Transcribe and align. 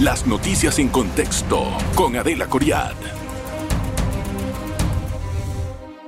Las 0.00 0.26
noticias 0.26 0.78
en 0.78 0.88
contexto 0.88 1.68
con 1.94 2.16
Adela 2.16 2.48
Coriad. 2.48 2.92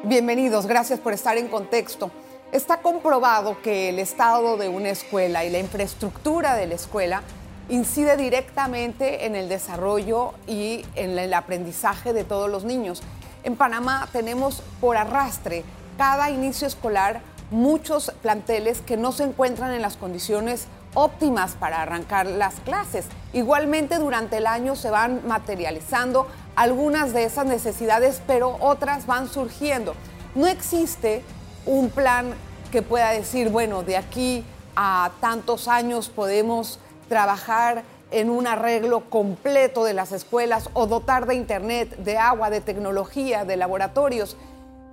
Bienvenidos, 0.04 0.66
gracias 0.66 1.00
por 1.00 1.14
estar 1.14 1.38
en 1.38 1.48
contexto. 1.48 2.10
Está 2.52 2.82
comprobado 2.82 3.62
que 3.62 3.88
el 3.88 3.98
estado 3.98 4.58
de 4.58 4.68
una 4.68 4.90
escuela 4.90 5.46
y 5.46 5.50
la 5.50 5.58
infraestructura 5.58 6.54
de 6.54 6.66
la 6.66 6.74
escuela 6.74 7.22
incide 7.70 8.18
directamente 8.18 9.24
en 9.24 9.34
el 9.34 9.48
desarrollo 9.48 10.34
y 10.46 10.84
en 10.94 11.18
el 11.18 11.32
aprendizaje 11.32 12.12
de 12.12 12.24
todos 12.24 12.50
los 12.50 12.64
niños. 12.64 13.02
En 13.42 13.56
Panamá 13.56 14.06
tenemos 14.12 14.62
por 14.82 14.98
arrastre 14.98 15.64
cada 15.96 16.28
inicio 16.28 16.66
escolar 16.66 17.22
muchos 17.50 18.12
planteles 18.20 18.82
que 18.82 18.98
no 18.98 19.12
se 19.12 19.24
encuentran 19.24 19.72
en 19.72 19.80
las 19.80 19.96
condiciones 19.96 20.66
óptimas 20.94 21.52
para 21.52 21.82
arrancar 21.82 22.26
las 22.26 22.60
clases. 22.60 23.06
Igualmente 23.32 23.98
durante 23.98 24.38
el 24.38 24.46
año 24.46 24.76
se 24.76 24.90
van 24.90 25.26
materializando 25.26 26.26
algunas 26.56 27.12
de 27.12 27.24
esas 27.24 27.46
necesidades, 27.46 28.20
pero 28.26 28.56
otras 28.60 29.06
van 29.06 29.28
surgiendo. 29.28 29.94
No 30.34 30.46
existe 30.46 31.22
un 31.66 31.90
plan 31.90 32.34
que 32.72 32.82
pueda 32.82 33.10
decir, 33.10 33.50
bueno, 33.50 33.82
de 33.82 33.96
aquí 33.96 34.44
a 34.76 35.10
tantos 35.20 35.68
años 35.68 36.08
podemos 36.08 36.78
trabajar 37.08 37.82
en 38.10 38.30
un 38.30 38.46
arreglo 38.46 39.10
completo 39.10 39.84
de 39.84 39.94
las 39.94 40.12
escuelas 40.12 40.70
o 40.72 40.86
dotar 40.86 41.26
de 41.26 41.34
internet, 41.34 41.96
de 41.98 42.16
agua, 42.16 42.50
de 42.50 42.60
tecnología, 42.60 43.44
de 43.44 43.56
laboratorios. 43.56 44.36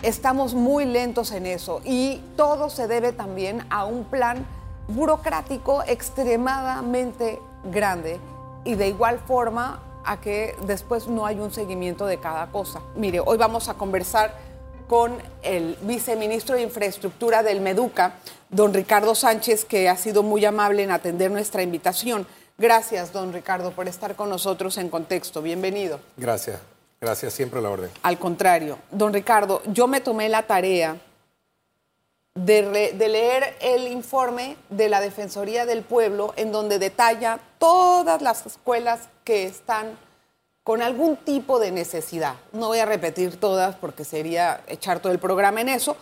Estamos 0.02 0.54
muy 0.54 0.86
lentos 0.86 1.32
en 1.32 1.46
eso 1.46 1.82
y 1.86 2.22
todo 2.36 2.70
se 2.70 2.88
debe 2.88 3.14
también 3.14 3.66
a 3.70 3.86
un 3.86 4.04
plan 4.04 4.46
burocrático 4.88 5.84
extremadamente 5.88 7.40
grande 7.72 8.20
y 8.64 8.76
de 8.76 8.88
igual 8.88 9.20
forma 9.20 9.82
a 10.04 10.22
que 10.22 10.56
después 10.66 11.08
no 11.08 11.26
hay 11.26 11.40
un 11.40 11.52
seguimiento 11.52 12.06
de 12.06 12.20
cada 12.20 12.48
cosa. 12.48 12.82
Mire, 12.96 13.20
hoy 13.20 13.38
vamos 13.38 13.70
a 13.70 13.74
conversar 13.74 14.36
con 14.88 15.18
el 15.42 15.78
viceministro 15.82 16.56
de 16.56 16.62
Infraestructura 16.62 17.42
del 17.42 17.60
Meduca, 17.62 18.14
don 18.50 18.74
Ricardo 18.74 19.16
Sánchez, 19.16 19.66
que 19.66 19.90
ha 19.90 19.98
sido 19.98 20.22
muy 20.22 20.46
amable 20.46 20.84
en 20.84 20.92
atender 20.92 21.32
nuestra 21.32 21.64
invitación. 21.64 22.28
Gracias, 22.58 23.12
don 23.12 23.34
Ricardo, 23.34 23.72
por 23.72 23.88
estar 23.88 24.16
con 24.16 24.30
nosotros 24.30 24.78
en 24.78 24.90
contexto. 24.90 25.42
Bienvenido. 25.42 26.00
Gracias, 26.18 26.60
gracias, 27.02 27.34
siempre 27.34 27.60
a 27.60 27.64
la 27.64 27.70
orden. 27.70 27.90
Al 28.04 28.20
contrario, 28.20 28.78
don 28.92 29.12
Ricardo, 29.12 29.62
yo 29.66 29.88
me 29.88 30.02
tomé 30.02 30.30
la 30.30 30.44
tarea 30.44 30.98
de, 32.36 32.94
leer 33.10 33.56
el 33.62 33.88
informe 33.88 34.58
de 34.70 34.90
la 34.90 35.00
Defensoría 35.00 35.66
del 35.66 35.84
Pueblo 35.84 36.34
en 36.36 36.52
donde 36.52 36.80
detalla 36.80 37.40
todas 37.58 38.22
las 38.22 38.46
escuelas 38.46 39.08
que 39.24 39.46
están 39.46 39.98
con 40.64 40.82
algún 40.82 41.16
tipo 41.16 41.60
de 41.60 41.72
necesidad. 41.72 42.36
No 42.52 42.68
voy 42.68 42.80
a 42.80 42.86
repetir 42.86 43.40
todas 43.40 43.76
porque 43.76 44.04
sería 44.04 44.62
echar 44.68 45.00
todo 45.00 45.14
el 45.14 45.20
programa 45.20 45.62
en 45.62 45.70
eso, 45.70 45.96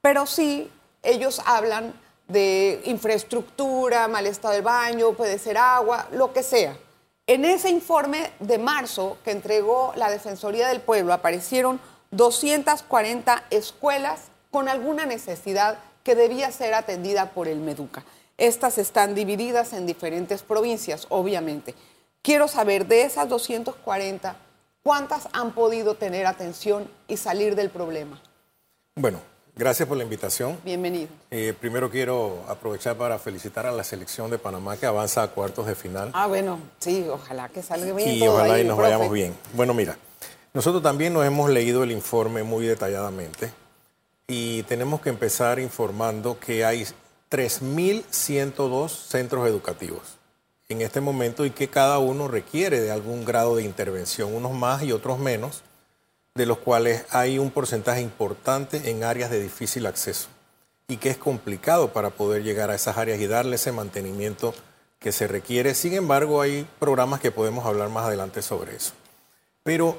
pero 0.00 0.26
sí 0.26 0.70
ellos 1.02 1.40
hablan 1.46 1.94
de 2.26 2.80
infraestructura, 2.86 4.08
mal 4.08 4.26
estado 4.26 4.54
del 4.54 4.62
baño, 4.62 5.12
puede 5.12 5.38
ser 5.38 5.56
agua, 5.56 6.08
lo 6.10 6.32
que 6.32 6.42
sea. 6.42 6.76
En 7.28 7.44
ese 7.44 7.70
informe 7.70 8.32
de 8.40 8.58
marzo 8.58 9.18
que 9.24 9.30
entregó 9.30 9.92
la 9.96 10.10
Defensoría 10.10 10.68
del 10.68 10.80
Pueblo 10.80 11.12
aparecieron 11.12 11.80
240 12.10 13.44
escuelas 13.50 14.30
con 14.56 14.70
alguna 14.70 15.04
necesidad 15.04 15.76
que 16.02 16.14
debía 16.14 16.50
ser 16.50 16.72
atendida 16.72 17.32
por 17.32 17.46
el 17.46 17.58
Meduca. 17.58 18.06
Estas 18.38 18.78
están 18.78 19.14
divididas 19.14 19.74
en 19.74 19.86
diferentes 19.86 20.42
provincias, 20.42 21.04
obviamente. 21.10 21.74
Quiero 22.22 22.48
saber 22.48 22.86
de 22.86 23.02
esas 23.02 23.28
240, 23.28 24.34
¿cuántas 24.82 25.28
han 25.34 25.52
podido 25.52 25.96
tener 25.96 26.24
atención 26.24 26.88
y 27.06 27.18
salir 27.18 27.54
del 27.54 27.68
problema? 27.68 28.18
Bueno, 28.94 29.20
gracias 29.54 29.86
por 29.86 29.98
la 29.98 30.04
invitación. 30.04 30.58
Bienvenido. 30.64 31.10
Eh, 31.30 31.52
primero 31.60 31.90
quiero 31.90 32.42
aprovechar 32.48 32.96
para 32.96 33.18
felicitar 33.18 33.66
a 33.66 33.72
la 33.72 33.84
selección 33.84 34.30
de 34.30 34.38
Panamá 34.38 34.78
que 34.78 34.86
avanza 34.86 35.22
a 35.22 35.28
cuartos 35.28 35.66
de 35.66 35.74
final. 35.74 36.12
Ah, 36.14 36.28
bueno, 36.28 36.58
sí, 36.78 37.06
ojalá 37.10 37.50
que 37.50 37.62
salga 37.62 37.92
bien. 37.92 38.08
Y 38.08 38.26
ojalá 38.26 38.58
y 38.58 38.64
nos 38.64 38.78
vayamos 38.78 39.12
bien. 39.12 39.36
Bueno, 39.52 39.74
mira, 39.74 39.98
nosotros 40.54 40.82
también 40.82 41.12
nos 41.12 41.26
hemos 41.26 41.50
leído 41.50 41.84
el 41.84 41.92
informe 41.92 42.42
muy 42.42 42.64
detalladamente 42.64 43.65
y 44.28 44.62
tenemos 44.64 45.00
que 45.00 45.10
empezar 45.10 45.58
informando 45.58 46.38
que 46.40 46.64
hay 46.64 46.86
3.102 47.30 48.88
centros 48.88 49.48
educativos 49.48 50.18
en 50.68 50.80
este 50.80 51.00
momento 51.00 51.44
y 51.44 51.50
que 51.50 51.68
cada 51.68 51.98
uno 51.98 52.26
requiere 52.26 52.80
de 52.80 52.90
algún 52.90 53.24
grado 53.24 53.56
de 53.56 53.62
intervención, 53.62 54.34
unos 54.34 54.52
más 54.52 54.82
y 54.82 54.92
otros 54.92 55.18
menos, 55.18 55.62
de 56.34 56.46
los 56.46 56.58
cuales 56.58 57.04
hay 57.10 57.38
un 57.38 57.50
porcentaje 57.50 58.00
importante 58.00 58.90
en 58.90 59.04
áreas 59.04 59.30
de 59.30 59.40
difícil 59.40 59.86
acceso 59.86 60.28
y 60.88 60.98
que 60.98 61.10
es 61.10 61.16
complicado 61.16 61.92
para 61.92 62.10
poder 62.10 62.42
llegar 62.42 62.70
a 62.70 62.74
esas 62.74 62.98
áreas 62.98 63.20
y 63.20 63.26
darle 63.26 63.56
ese 63.56 63.72
mantenimiento 63.72 64.54
que 64.98 65.12
se 65.12 65.26
requiere. 65.28 65.74
Sin 65.74 65.94
embargo, 65.94 66.40
hay 66.40 66.66
programas 66.78 67.20
que 67.20 67.30
podemos 67.30 67.64
hablar 67.64 67.88
más 67.88 68.06
adelante 68.06 68.42
sobre 68.42 68.76
eso. 68.76 68.92
Pero 69.62 69.98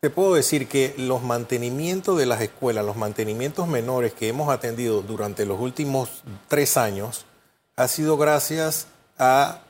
te 0.00 0.10
puedo 0.10 0.34
decir 0.34 0.68
que 0.68 0.94
los 0.96 1.22
mantenimientos 1.22 2.16
de 2.16 2.26
las 2.26 2.40
escuelas, 2.40 2.84
los 2.84 2.96
mantenimientos 2.96 3.66
menores 3.66 4.12
que 4.12 4.28
hemos 4.28 4.48
atendido 4.48 5.02
durante 5.02 5.44
los 5.44 5.60
últimos 5.60 6.22
tres 6.46 6.76
años, 6.76 7.26
ha 7.74 7.88
sido 7.88 8.16
gracias 8.16 8.86
a 9.18 9.60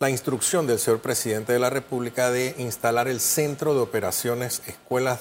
la 0.00 0.10
instrucción 0.10 0.66
del 0.66 0.80
señor 0.80 1.00
presidente 1.00 1.52
de 1.52 1.60
la 1.60 1.70
República 1.70 2.30
de 2.30 2.56
instalar 2.58 3.06
el 3.06 3.20
Centro 3.20 3.74
de 3.74 3.80
Operaciones 3.80 4.62
Escuelas 4.66 5.20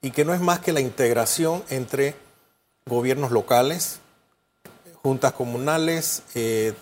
y 0.00 0.12
que 0.12 0.24
no 0.24 0.32
es 0.32 0.40
más 0.40 0.60
que 0.60 0.72
la 0.72 0.80
integración 0.80 1.62
entre 1.68 2.14
gobiernos 2.86 3.32
locales, 3.32 4.00
juntas 5.02 5.32
comunales, 5.32 6.22
eh, 6.34 6.72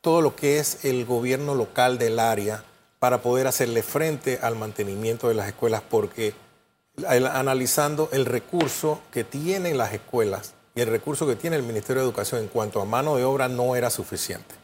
todo 0.00 0.22
lo 0.22 0.36
que 0.36 0.58
es 0.58 0.86
el 0.86 1.04
gobierno 1.04 1.54
local 1.54 1.98
del 1.98 2.18
área 2.18 2.64
para 2.98 3.20
poder 3.20 3.46
hacerle 3.46 3.82
frente 3.82 4.38
al 4.40 4.56
mantenimiento 4.56 5.28
de 5.28 5.34
las 5.34 5.48
escuelas 5.48 5.82
porque 5.82 6.34
analizando 7.06 8.08
el 8.12 8.24
recurso 8.24 9.00
que 9.12 9.24
tienen 9.24 9.76
las 9.78 9.92
escuelas 9.92 10.54
y 10.74 10.80
el 10.80 10.88
recurso 10.88 11.26
que 11.26 11.36
tiene 11.36 11.56
el 11.56 11.62
Ministerio 11.62 12.02
de 12.02 12.08
Educación 12.08 12.42
en 12.42 12.48
cuanto 12.48 12.80
a 12.80 12.84
mano 12.84 13.16
de 13.16 13.24
obra 13.24 13.48
no 13.48 13.76
era 13.76 13.90
suficiente 13.90 14.54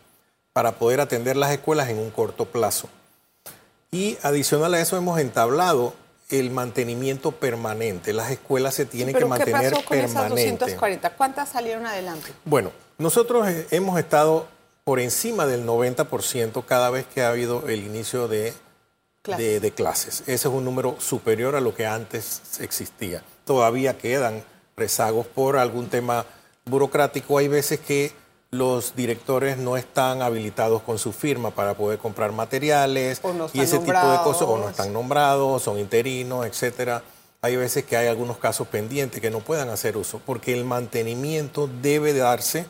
para 0.53 0.73
poder 0.73 1.01
atender 1.01 1.37
las 1.37 1.51
escuelas 1.51 1.89
en 1.89 1.99
un 1.99 2.11
corto 2.11 2.45
plazo. 2.45 2.89
Y 3.91 4.19
adicional 4.23 4.75
a 4.75 4.81
eso 4.81 4.97
hemos 4.97 5.19
entablado 5.19 5.95
el 6.29 6.51
mantenimiento 6.51 7.33
permanente. 7.33 8.13
Las 8.13 8.31
escuelas 8.31 8.75
se 8.75 8.87
tienen 8.87 9.15
que 9.15 9.25
mantener 9.25 9.71
¿qué 9.71 9.71
pasó 9.71 9.85
con 9.85 9.99
Esas 9.99 10.29
240? 10.29 11.11
¿Cuántas 11.11 11.51
salieron 11.51 11.87
adelante? 11.87 12.33
Bueno, 12.45 12.73
nosotros 12.99 13.47
hemos 13.71 13.99
estado 13.99 14.47
por 14.85 14.99
encima 14.99 15.47
del 15.47 15.67
90% 15.67 16.65
cada 16.65 16.91
vez 16.91 17.07
que 17.07 17.23
ha 17.23 17.29
habido 17.29 17.69
el 17.69 17.85
inicio 17.85 18.29
de 18.29 18.53
de, 19.25 19.73
clases. 19.75 20.23
Ese 20.23 20.35
es 20.35 20.47
un 20.47 20.65
número 20.65 20.97
superior 20.99 21.55
a 21.55 21.61
lo 21.61 21.75
que 21.75 21.87
antes 21.87 22.43
existía. 22.61 23.23
Todavía 23.45 23.97
quedan 23.97 24.43
rezagos 24.77 25.27
por 25.27 25.57
algún 25.57 25.89
tema 25.89 26.27
burocrático. 26.65 27.39
Hay 27.39 27.49
veces 27.49 27.79
que 27.79 28.13
los 28.51 28.97
directores 28.97 29.57
no 29.57 29.77
están 29.77 30.23
habilitados 30.23 30.83
con 30.83 30.99
su 30.99 31.13
firma 31.13 31.53
para 31.53 31.75
poder 31.75 31.99
comprar 31.99 32.33
materiales 32.33 33.21
y 33.55 33.61
ese 33.61 33.79
tipo 33.79 33.93
de 33.93 34.19
cosas, 34.19 34.43
o 34.43 34.59
no 34.59 34.69
están 34.69 34.93
nombrados, 34.93 35.63
son 35.63 35.79
interinos, 35.79 36.47
etcétera. 36.47 37.03
Hay 37.41 37.57
veces 37.57 37.85
que 37.85 37.97
hay 37.97 38.09
algunos 38.09 38.39
casos 38.39 38.69
pendientes 38.69 39.21
que 39.21 39.31
no 39.31 39.41
puedan 39.41 39.69
hacer 39.69 39.97
uso, 39.97 40.21
porque 40.25 40.53
el 40.53 40.65
mantenimiento 40.65 41.69
debe 41.81 42.13
darse 42.13 42.67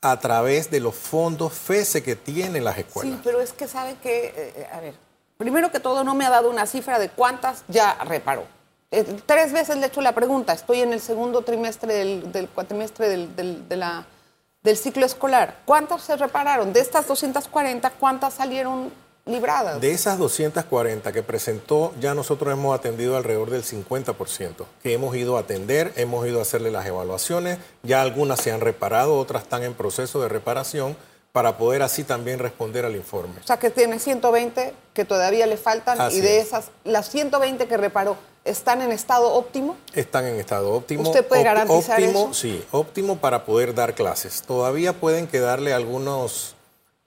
a 0.00 0.18
través 0.20 0.70
de 0.70 0.80
los 0.80 0.94
fondos 0.94 1.52
FESE 1.52 2.02
que 2.02 2.16
tienen 2.16 2.64
las 2.64 2.78
escuelas. 2.78 3.14
Sí, 3.14 3.20
pero 3.22 3.40
es 3.40 3.52
que 3.52 3.68
sabe 3.68 3.96
que, 4.02 4.32
eh, 4.36 4.68
a 4.72 4.80
ver, 4.80 4.94
Primero 5.38 5.70
que 5.70 5.80
todo, 5.80 6.02
no 6.04 6.14
me 6.14 6.24
ha 6.24 6.30
dado 6.30 6.50
una 6.50 6.66
cifra 6.66 6.98
de 6.98 7.10
cuántas 7.10 7.64
ya 7.68 7.94
reparó. 8.04 8.44
Eh, 8.90 9.04
tres 9.26 9.52
veces 9.52 9.76
le 9.76 9.84
he 9.84 9.86
hecho 9.88 10.00
la 10.00 10.14
pregunta. 10.14 10.52
Estoy 10.52 10.80
en 10.80 10.92
el 10.92 11.00
segundo 11.00 11.42
trimestre 11.42 11.92
del, 11.94 12.48
cuatrimestre 12.54 13.08
del, 13.08 13.34
del 13.68 14.76
ciclo 14.76 15.04
escolar. 15.04 15.58
¿Cuántas 15.64 16.02
se 16.02 16.16
repararon? 16.16 16.72
De 16.72 16.80
estas 16.80 17.06
240, 17.06 17.90
¿cuántas 17.90 18.34
salieron 18.34 18.90
libradas? 19.26 19.80
De 19.80 19.90
esas 19.90 20.18
240 20.18 21.12
que 21.12 21.22
presentó, 21.22 21.92
ya 22.00 22.14
nosotros 22.14 22.52
hemos 22.52 22.78
atendido 22.78 23.16
alrededor 23.16 23.50
del 23.50 23.64
50%, 23.64 24.64
que 24.82 24.94
hemos 24.94 25.14
ido 25.16 25.36
a 25.36 25.40
atender, 25.40 25.92
hemos 25.96 26.26
ido 26.26 26.38
a 26.38 26.42
hacerle 26.42 26.70
las 26.70 26.86
evaluaciones, 26.86 27.58
ya 27.82 28.00
algunas 28.00 28.40
se 28.40 28.52
han 28.52 28.60
reparado, 28.60 29.18
otras 29.18 29.42
están 29.42 29.64
en 29.64 29.74
proceso 29.74 30.22
de 30.22 30.28
reparación 30.28 30.96
para 31.36 31.58
poder 31.58 31.82
así 31.82 32.02
también 32.02 32.38
responder 32.38 32.86
al 32.86 32.96
informe. 32.96 33.34
O 33.44 33.46
sea 33.46 33.58
que 33.58 33.68
tiene 33.68 33.98
120 33.98 34.72
que 34.94 35.04
todavía 35.04 35.46
le 35.46 35.58
faltan 35.58 36.10
y 36.10 36.20
de 36.20 36.40
esas, 36.40 36.70
las 36.82 37.10
120 37.10 37.68
que 37.68 37.76
reparó, 37.76 38.16
¿están 38.46 38.80
en 38.80 38.90
estado 38.90 39.34
óptimo? 39.34 39.76
Están 39.92 40.24
en 40.24 40.40
estado 40.40 40.72
óptimo. 40.72 41.02
¿Usted 41.02 41.26
puede 41.26 41.42
garantizar 41.42 42.00
óptimo, 42.00 42.32
Sí, 42.32 42.64
óptimo 42.70 43.18
para 43.18 43.44
poder 43.44 43.74
dar 43.74 43.94
clases. 43.94 44.40
Todavía 44.46 44.94
pueden 44.94 45.26
quedarle 45.26 45.74
algunos 45.74 46.56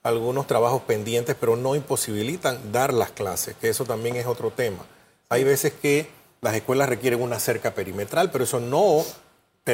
algunos 0.04 0.46
trabajos 0.46 0.84
pendientes, 0.84 1.36
pero 1.40 1.56
no 1.56 1.74
imposibilitan 1.74 2.72
dar 2.72 2.94
las 2.94 3.10
clases, 3.10 3.56
que 3.60 3.70
eso 3.70 3.84
también 3.84 4.16
es 4.16 4.28
otro 4.28 4.52
tema. 4.52 4.86
Hay 5.30 5.44
veces 5.44 5.74
que 5.74 6.08
las 6.42 6.54
escuelas 6.54 6.88
requieren 6.88 7.20
una 7.20 7.40
cerca 7.40 7.74
perimetral, 7.74 8.30
pero 8.30 8.44
eso 8.44 8.60
no, 8.60 9.04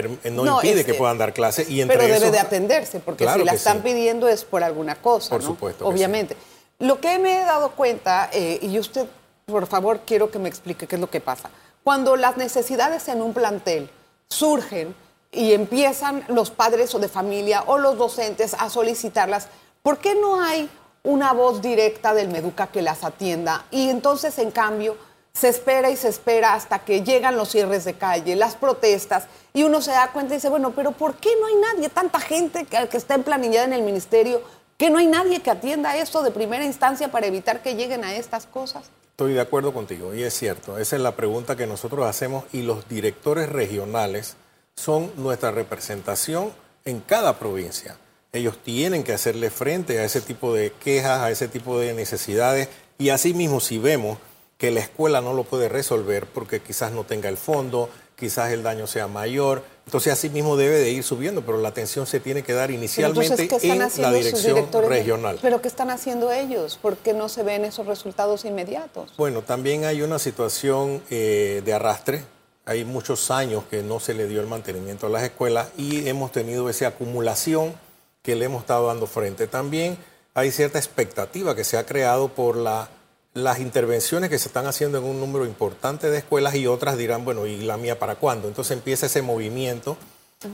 no, 0.03 0.55
impide 0.55 0.85
que, 0.85 0.93
puedan 0.93 1.17
dar 1.17 1.33
clases. 1.33 1.69
Y 1.69 1.83
pero 1.85 2.01
debe 2.01 2.31
de 2.31 2.39
atenderse, 2.39 2.99
porque 2.99 3.27
si 3.27 3.43
la 3.43 3.53
están 3.53 3.81
pidiendo 3.81 4.27
es 4.27 4.43
por 4.43 4.63
alguna 4.63 4.95
cosa. 4.95 5.29
Por 5.29 5.43
supuesto. 5.43 5.87
Obviamente. 5.87 6.35
Lo 6.79 6.99
que 6.99 7.17
me 7.19 7.41
he 7.41 7.45
dado 7.45 7.71
cuenta, 7.71 8.29
eh, 8.33 8.59
y 8.61 8.77
usted, 8.79 9.07
por 9.45 9.65
favor, 9.65 10.01
quiero 10.05 10.29
que 10.29 10.39
me 10.39 10.49
explique 10.49 10.87
qué 10.87 10.95
es 10.95 11.01
lo 11.01 11.09
que 11.09 11.21
pasa. 11.21 11.49
Cuando 11.83 12.17
las 12.17 12.35
necesidades 12.35 13.07
en 13.07 13.21
un 13.21 13.33
plantel 13.33 13.89
surgen 14.27 14.93
y 15.31 15.53
empiezan 15.53 16.25
los 16.27 16.51
padres 16.51 16.93
o 16.95 16.99
de 16.99 17.07
familia 17.07 17.63
o 17.67 17.77
los 17.77 17.97
docentes 17.97 18.55
a 18.55 18.69
solicitarlas, 18.69 19.47
¿por 19.83 19.99
qué 19.99 20.15
no 20.15 20.41
hay 20.41 20.69
una 21.03 21.31
voz 21.31 21.61
directa 21.61 22.13
del 22.13 22.27
Meduca 22.27 22.67
que 22.67 22.81
las 22.81 23.03
atienda? 23.03 23.65
Y 23.71 23.89
entonces, 23.89 24.37
en 24.39 24.51
cambio, 24.51 24.97
se 25.35 25.49
espera 25.49 25.89
y 25.89 25.97
se 25.97 26.07
espera 26.07 26.53
hasta 26.53 26.79
que 26.79 27.03
llegan 27.03 27.35
los 27.35 27.49
cierres 27.49 27.83
de 27.83 27.95
calle, 27.95 28.35
las 28.35 28.55
protestas, 28.55 29.25
y 29.53 29.63
uno 29.63 29.81
se 29.81 29.91
da 29.91 30.11
cuenta 30.11 30.33
y 30.33 30.37
dice, 30.37 30.49
bueno, 30.49 30.71
pero 30.73 30.93
¿por 30.93 31.15
qué 31.15 31.29
no 31.39 31.47
hay 31.47 31.55
nadie, 31.55 31.89
tanta 31.89 32.19
gente 32.19 32.65
que, 32.65 32.87
que 32.87 32.97
está 32.97 33.17
planillada 33.17 33.65
en 33.65 33.73
el 33.73 33.81
ministerio, 33.81 34.41
que 34.77 34.89
no 34.89 34.97
hay 34.97 35.07
nadie 35.07 35.41
que 35.41 35.51
atienda 35.51 35.97
esto 35.97 36.23
de 36.23 36.31
primera 36.31 36.63
instancia 36.63 37.11
para 37.11 37.27
evitar 37.27 37.61
que 37.61 37.75
lleguen 37.75 38.05
a 38.05 38.15
estas 38.15 38.45
cosas? 38.45 38.89
Estoy 39.11 39.33
de 39.33 39.41
acuerdo 39.41 39.73
contigo, 39.73 40.15
y 40.15 40.23
es 40.23 40.33
cierto, 40.33 40.77
esa 40.77 40.95
es 40.95 41.01
la 41.01 41.15
pregunta 41.15 41.57
que 41.57 41.67
nosotros 41.67 42.05
hacemos 42.05 42.45
y 42.53 42.61
los 42.61 42.87
directores 42.87 43.49
regionales 43.49 44.37
son 44.75 45.11
nuestra 45.17 45.51
representación 45.51 46.53
en 46.85 47.01
cada 47.01 47.37
provincia. 47.37 47.97
Ellos 48.31 48.57
tienen 48.63 49.03
que 49.03 49.13
hacerle 49.13 49.49
frente 49.49 49.99
a 49.99 50.05
ese 50.05 50.21
tipo 50.21 50.53
de 50.53 50.71
quejas, 50.71 51.21
a 51.21 51.31
ese 51.31 51.47
tipo 51.49 51.79
de 51.79 51.93
necesidades, 51.93 52.69
y 52.97 53.09
asimismo 53.09 53.59
si 53.59 53.77
vemos 53.77 54.17
que 54.65 54.71
la 54.71 54.79
escuela 54.79 55.21
no 55.21 55.33
lo 55.33 55.43
puede 55.43 55.69
resolver 55.69 56.25
porque 56.25 56.59
quizás 56.59 56.91
no 56.91 57.03
tenga 57.03 57.29
el 57.29 57.37
fondo, 57.37 57.87
quizás 58.15 58.51
el 58.51 58.63
daño 58.63 58.87
sea 58.87 59.05
mayor. 59.07 59.61
Entonces, 59.85 60.11
así 60.11 60.27
mismo 60.27 60.57
debe 60.57 60.79
de 60.79 60.89
ir 60.89 61.03
subiendo, 61.03 61.43
pero 61.43 61.59
la 61.59 61.69
atención 61.69 62.07
se 62.07 62.19
tiene 62.19 62.41
que 62.41 62.53
dar 62.53 62.71
inicialmente 62.71 63.47
en 63.61 63.77
la 63.77 64.11
dirección 64.11 64.67
regional. 64.89 65.37
¿Pero 65.39 65.61
qué 65.61 65.67
están 65.67 65.91
haciendo 65.91 66.31
ellos? 66.31 66.79
¿Por 66.81 66.97
qué 66.97 67.13
no 67.13 67.29
se 67.29 67.43
ven 67.43 67.63
esos 67.63 67.85
resultados 67.85 68.43
inmediatos? 68.43 69.13
Bueno, 69.17 69.43
también 69.43 69.85
hay 69.85 70.01
una 70.01 70.17
situación 70.17 71.03
eh, 71.11 71.61
de 71.63 71.71
arrastre. 71.71 72.23
Hay 72.65 72.85
muchos 72.85 73.29
años 73.29 73.65
que 73.69 73.83
no 73.83 73.99
se 73.99 74.15
le 74.15 74.27
dio 74.27 74.41
el 74.41 74.47
mantenimiento 74.47 75.05
a 75.05 75.09
las 75.11 75.21
escuelas 75.21 75.67
y 75.77 76.07
hemos 76.09 76.31
tenido 76.31 76.71
esa 76.71 76.87
acumulación 76.87 77.75
que 78.23 78.35
le 78.35 78.45
hemos 78.45 78.61
estado 78.61 78.87
dando 78.87 79.05
frente. 79.05 79.45
También 79.45 79.95
hay 80.33 80.49
cierta 80.49 80.79
expectativa 80.79 81.55
que 81.55 81.63
se 81.63 81.77
ha 81.77 81.85
creado 81.85 82.29
por 82.29 82.57
la 82.57 82.89
las 83.35 83.59
intervenciones 83.59 84.29
que 84.29 84.39
se 84.39 84.47
están 84.47 84.65
haciendo 84.65 84.97
en 84.97 85.03
un 85.03 85.19
número 85.19 85.45
importante 85.45 86.09
de 86.09 86.17
escuelas 86.17 86.55
y 86.55 86.67
otras 86.67 86.97
dirán, 86.97 87.25
bueno, 87.25 87.45
¿y 87.45 87.57
la 87.57 87.75
mía 87.75 87.99
para 87.99 88.15
cuándo? 88.15 88.47
Entonces 88.47 88.75
empieza 88.75 89.07
ese 89.07 89.21
movimiento, 89.21 89.97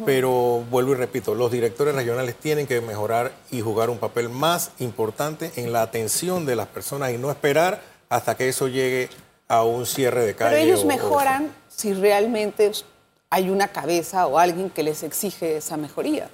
pero 0.04 0.64
vuelvo 0.70 0.94
y 0.94 0.96
repito, 0.96 1.36
los 1.36 1.52
directores 1.52 1.94
regionales 1.94 2.36
tienen 2.36 2.66
que 2.66 2.82
mejorar 2.82 3.34
y 3.52 3.62
jugar 3.62 3.92
un 3.92 4.00
papel 4.00 4.30
más 4.30 4.72
importante 4.80 5.52
en 5.58 5.72
la 5.72 5.84
atención 5.84 6.48
de 6.48 6.56
las 6.56 6.68
personas 6.68 7.12
y 7.12 7.20
no 7.20 7.30
esperar 7.30 7.82
hasta 8.10 8.36
que 8.36 8.50
eso 8.50 8.68
llegue 8.68 9.10
a 9.48 9.64
un 9.64 9.86
cierre 9.86 10.26
de 10.26 10.34
calle. 10.34 10.56
Pero 10.56 10.66
ellos 10.66 10.84
mejoran 10.84 11.52
si 11.68 11.94
realmente 11.94 12.72
hay 13.30 13.52
una 13.52 13.68
cabeza 13.68 14.26
o 14.26 14.40
alguien 14.40 14.72
que 14.72 14.82
les 14.82 15.04
exige 15.04 15.58
esa 15.58 15.78
mejoría. 15.78 16.30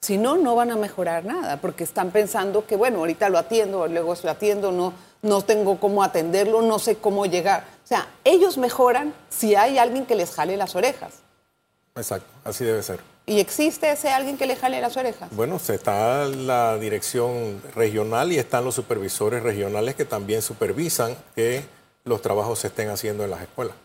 Si 0.00 0.16
no, 0.16 0.36
no 0.36 0.54
van 0.54 0.70
a 0.70 0.76
mejorar 0.76 1.24
nada, 1.24 1.56
porque 1.56 1.82
están 1.82 2.12
pensando 2.12 2.66
que, 2.66 2.76
bueno, 2.76 2.98
ahorita 2.98 3.30
lo 3.30 3.38
atiendo, 3.38 3.88
luego 3.88 4.14
lo 4.22 4.30
atiendo, 4.30 4.70
no, 4.70 4.92
no 5.22 5.42
tengo 5.42 5.78
cómo 5.80 6.02
atenderlo, 6.02 6.62
no 6.62 6.78
sé 6.78 6.96
cómo 6.96 7.26
llegar. 7.26 7.64
O 7.84 7.86
sea, 7.86 8.08
ellos 8.24 8.58
mejoran 8.58 9.14
si 9.30 9.54
hay 9.54 9.78
alguien 9.78 10.06
que 10.06 10.14
les 10.14 10.30
jale 10.30 10.56
las 10.56 10.76
orejas. 10.76 11.14
Exacto, 11.96 12.28
así 12.44 12.64
debe 12.64 12.82
ser. 12.82 13.00
¿Y 13.26 13.40
existe 13.40 13.90
ese 13.90 14.08
alguien 14.08 14.38
que 14.38 14.46
le 14.46 14.56
jale 14.56 14.80
las 14.80 14.96
orejas? 14.96 15.28
Bueno, 15.32 15.56
está 15.56 16.24
la 16.24 16.78
dirección 16.78 17.62
regional 17.74 18.32
y 18.32 18.38
están 18.38 18.64
los 18.64 18.74
supervisores 18.74 19.42
regionales 19.42 19.94
que 19.94 20.06
también 20.06 20.40
supervisan 20.40 21.14
que 21.34 21.64
los 22.04 22.22
trabajos 22.22 22.60
se 22.60 22.68
estén 22.68 22.88
haciendo 22.88 23.24
en 23.24 23.30
las 23.30 23.42
escuelas. 23.42 23.76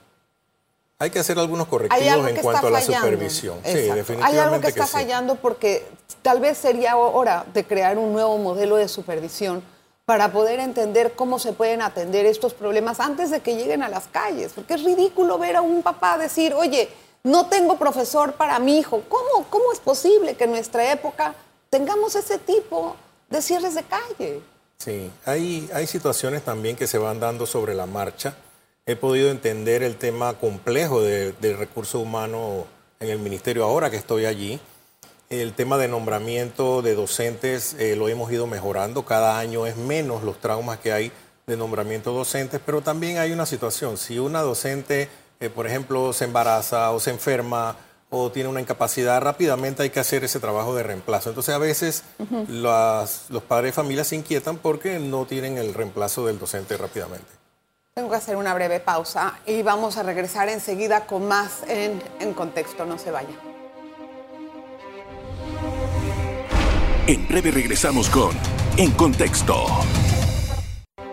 Hay 1.00 1.09
que 1.09 1.19
hacer 1.19 1.38
algunos 1.38 1.68
correctivos 1.68 2.30
en 2.30 2.38
cuanto 2.38 2.68
a 2.68 2.69
la 2.69 2.81
supervisión. 2.81 3.59
Sí, 3.65 3.74
definitivamente. 3.74 4.24
Hay 4.24 4.38
algo 4.38 4.62
que, 4.62 4.68
está 4.68 4.88
fallando 4.88 5.35
porque 5.35 5.85
tal 6.21 6.39
vez 6.39 6.57
sería 6.57 6.95
hora 6.95 7.45
de 7.53 7.65
crear 7.65 7.97
un 7.97 8.13
nuevo 8.13 8.38
modelo 8.38 8.77
de 8.77 8.88
supervisión 8.88 9.62
para 10.05 10.31
poder 10.31 10.59
entender 10.59 11.13
cómo 11.13 11.39
se 11.39 11.53
pueden 11.53 11.81
atender 11.81 12.25
estos 12.25 12.53
problemas 12.53 13.00
antes 13.00 13.31
de 13.31 13.41
que 13.41 13.55
lleguen 13.55 13.83
a 13.83 13.89
las 13.89 14.07
calles. 14.07 14.51
Porque 14.53 14.73
es 14.75 14.83
ridículo 14.83 15.38
ver 15.38 15.55
a 15.55 15.61
un 15.61 15.81
papá 15.81 16.17
decir, 16.17 16.53
oye, 16.53 16.89
no 17.23 17.47
tengo 17.47 17.77
profesor 17.77 18.33
para 18.33 18.59
mi 18.59 18.79
hijo. 18.79 19.03
¿Cómo, 19.07 19.45
cómo 19.50 19.71
es 19.71 19.79
posible 19.79 20.35
que 20.35 20.44
en 20.44 20.51
nuestra 20.51 20.91
época 20.91 21.33
tengamos 21.69 22.15
ese 22.15 22.38
tipo 22.38 22.95
de 23.29 23.41
cierres 23.41 23.75
de 23.75 23.83
calle? 23.83 24.41
Sí, 24.77 25.09
hay, 25.25 25.69
hay 25.73 25.88
situaciones 25.88 26.44
también 26.44 26.75
que 26.75 26.88
se 26.88 26.97
van 26.97 27.19
dando 27.19 27.45
sobre 27.45 27.73
la 27.73 27.85
marcha 27.85 28.35
he 28.85 28.95
podido 28.95 29.31
entender 29.31 29.83
el 29.83 29.95
tema 29.95 30.33
complejo 30.33 31.01
del 31.01 31.57
recurso 31.57 31.99
humano 31.99 32.65
en 32.99 33.09
el 33.09 33.19
ministerio 33.19 33.63
ahora 33.63 33.89
que 33.89 33.97
estoy 33.97 34.25
allí. 34.25 34.59
El 35.41 35.53
tema 35.53 35.80
de 35.80 35.88
nombramiento 35.88 36.83
de 36.83 36.94
docentes 36.94 37.75
eh, 37.80 37.95
lo 37.95 38.07
hemos 38.07 38.31
ido 38.31 38.45
mejorando. 38.45 39.03
Cada 39.03 39.39
año 39.39 39.65
es 39.65 39.75
menos 39.75 40.21
los 40.21 40.39
traumas 40.39 40.77
que 40.77 40.94
hay 40.94 41.12
de 41.47 41.57
nombramiento 41.57 42.12
de 42.12 42.18
docentes, 42.18 42.62
pero 42.63 42.81
también 42.81 43.18
hay 43.18 43.31
una 43.31 43.47
situación. 43.47 43.97
Si 43.97 44.19
una 44.19 44.41
docente, 44.44 45.09
eh, 45.39 45.50
por 45.50 45.65
ejemplo, 45.65 46.13
se 46.13 46.25
embaraza 46.25 46.91
o 46.91 47.00
se 47.00 47.09
enferma 47.09 47.75
o 48.12 48.31
tiene 48.31 48.47
una 48.47 48.62
incapacidad, 48.62 49.19
rápidamente 49.24 49.81
hay 49.81 49.89
que 49.89 50.00
hacer 50.00 50.24
ese 50.24 50.39
trabajo 50.39 50.75
de 50.75 50.83
reemplazo. 50.83 51.30
Entonces 51.30 51.56
a 51.56 51.57
veces 51.57 52.03
los 52.47 53.44
padres 53.47 53.71
de 53.71 53.74
familia 53.74 54.03
se 54.03 54.15
inquietan 54.15 54.57
porque 54.57 55.00
no 55.00 55.25
tienen 55.25 55.57
el 55.57 55.74
reemplazo 55.74 56.27
del 56.27 56.38
docente 56.38 56.77
rápidamente. 56.77 57.25
Tengo 57.95 58.12
que 58.12 58.18
hacer 58.18 58.35
una 58.35 58.53
breve 58.53 58.80
pausa 58.80 59.39
y 59.47 59.63
vamos 59.63 59.97
a 59.97 60.03
regresar 60.03 60.47
enseguida 60.50 61.07
con 61.07 61.27
más 61.27 61.63
en, 61.68 62.03
en 62.19 62.35
contexto. 62.35 62.85
No 62.85 63.00
se 63.00 63.09
vaya. 63.09 63.52
En 67.05 67.27
breve 67.27 67.51
regresamos 67.51 68.09
con 68.09 68.31
En 68.77 68.91
Contexto. 68.91 69.65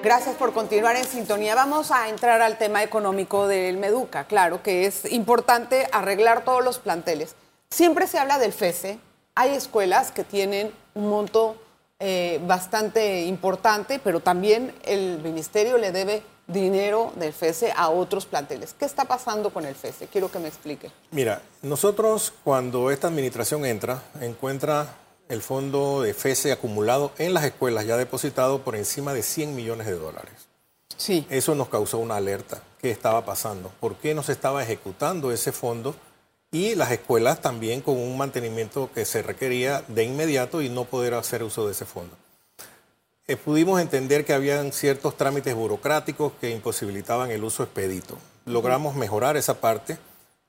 Gracias 0.05 0.37
por 0.37 0.53
continuar 0.53 0.95
en 0.95 1.05
sintonía. 1.05 1.57
Vamos 1.57 1.91
a 1.91 2.09
entrar 2.09 2.41
al 2.43 2.59
tema 2.59 2.85
económico 2.85 3.49
del 3.49 3.77
Meduca. 3.77 4.23
Claro 4.23 4.63
que 4.63 4.87
es 4.87 5.11
importante 5.11 5.89
arreglar 5.91 6.45
todos 6.45 6.65
los 6.65 6.79
planteles. 6.79 7.35
Siempre 7.71 8.07
se 8.07 8.21
habla 8.21 8.39
del 8.39 8.53
FESE. 8.53 9.01
Hay 9.35 9.51
escuelas 9.51 10.13
que 10.13 10.23
tienen 10.23 10.71
un 10.95 11.09
monto 11.09 11.57
eh, 11.99 12.41
bastante 12.47 13.23
importante, 13.23 13.99
pero 13.99 14.21
también 14.21 14.73
el 14.85 15.19
ministerio 15.19 15.77
le 15.77 15.91
debe 15.91 16.23
dinero 16.47 17.13
del 17.17 17.33
FESE 17.33 17.73
a 17.77 17.89
otros 17.89 18.27
planteles. 18.27 18.75
¿Qué 18.75 18.85
está 18.85 19.07
pasando 19.07 19.53
con 19.53 19.65
el 19.65 19.75
FESE? 19.75 20.07
Quiero 20.07 20.31
que 20.31 20.39
me 20.39 20.47
explique. 20.47 20.93
Mira, 21.11 21.43
nosotros 21.63 22.33
cuando 22.45 22.93
esta 22.93 23.09
administración 23.09 23.67
entra, 23.67 24.05
encuentra 24.21 24.95
el 25.31 25.43
fondo 25.43 26.03
de 26.03 26.13
FESE 26.13 26.53
acumulado 26.53 27.13
en 27.17 27.33
las 27.33 27.45
escuelas 27.45 27.87
ya 27.87 27.97
depositado 27.97 28.63
por 28.63 28.77
encima 28.77 29.15
de 29.15 29.23
100 29.23 29.55
millones 29.55 29.87
de 29.87 29.95
dólares. 29.95 30.49
Sí. 30.97 31.25
Eso 31.31 31.55
nos 31.55 31.69
causó 31.69 31.99
una 31.99 32.17
alerta. 32.17 32.63
¿Qué 32.81 32.91
estaba 32.91 33.25
pasando? 33.25 33.71
¿Por 33.81 33.95
qué 33.97 34.15
no 34.15 34.23
se 34.23 34.33
estaba 34.33 34.63
ejecutando 34.63 35.33
ese 35.33 35.53
fondo? 35.53 35.95
Y 36.51 36.75
las 36.75 36.91
escuelas 36.91 37.41
también 37.41 37.81
con 37.81 37.97
un 37.97 38.19
mantenimiento 38.19 38.91
que 38.93 39.05
se 39.05 39.23
requería 39.23 39.85
de 39.87 40.03
inmediato 40.03 40.63
y 40.63 40.69
no 40.69 40.85
poder 40.85 41.15
hacer 41.15 41.45
uso 41.45 41.65
de 41.65 41.73
ese 41.73 41.87
fondo. 41.87 42.17
Eh, 43.29 43.37
pudimos 43.37 43.81
entender 43.81 44.25
que 44.25 44.33
habían 44.33 44.73
ciertos 44.73 45.17
trámites 45.17 45.55
burocráticos 45.55 46.33
que 46.41 46.51
imposibilitaban 46.51 47.31
el 47.31 47.45
uso 47.45 47.63
expedito. 47.63 48.19
Logramos 48.47 48.97
mejorar 48.97 49.37
esa 49.37 49.61
parte 49.61 49.97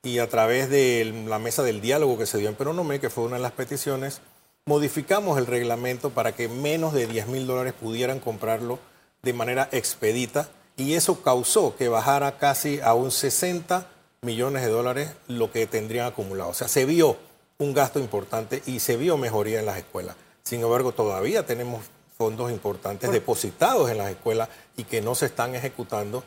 y 0.02 0.18
a 0.18 0.28
través 0.28 0.72
de 0.72 1.26
la 1.28 1.38
mesa 1.38 1.62
del 1.62 1.80
diálogo 1.80 2.18
que 2.18 2.26
se 2.26 2.40
dio 2.40 2.50
en 2.50 2.56
Peronomé, 2.56 3.00
que 3.00 3.12
fue 3.12 3.24
una 3.24 3.36
de 3.36 3.44
las 3.44 3.52
peticiones, 3.52 4.22
modificamos 4.66 5.38
el 5.38 5.48
reglamento 5.48 6.12
para 6.12 6.34
que 6.34 6.48
menos 6.48 6.94
de 6.94 7.08
10 7.08 7.28
mil 7.28 7.48
dólares 7.48 7.74
pudieran 7.74 8.20
comprarlo 8.20 8.80
de 9.22 9.34
manera 9.34 9.68
expedita 9.72 10.50
y 10.78 10.94
eso 10.94 11.22
causó 11.22 11.76
que 11.76 11.90
bajara 11.90 12.38
casi 12.38 12.80
a 12.80 12.94
un 12.94 13.12
60 13.12 13.88
millones 14.22 14.64
de 14.64 14.70
dólares 14.70 15.12
lo 15.28 15.52
que 15.52 15.68
tendrían 15.68 16.08
acumulado. 16.08 16.52
O 16.52 16.54
sea, 16.54 16.68
se 16.68 16.86
vio 16.86 17.18
un 17.58 17.74
gasto 17.74 18.00
importante 18.00 18.62
y 18.66 18.80
se 18.80 18.98
vio 18.98 19.18
mejoría 19.18 19.60
en 19.60 19.66
las 19.66 19.78
escuelas. 19.78 20.16
Sin 20.44 20.62
embargo, 20.62 20.92
todavía 20.92 21.46
tenemos 21.46 21.84
fondos 22.18 22.52
importantes 22.52 23.12
depositados 23.12 23.90
en 23.90 23.98
las 23.98 24.10
escuelas 24.10 24.50
y 24.78 24.84
que 24.84 25.02
no 25.02 25.16
se 25.16 25.28
están 25.28 25.56
ejecutando. 25.56 26.24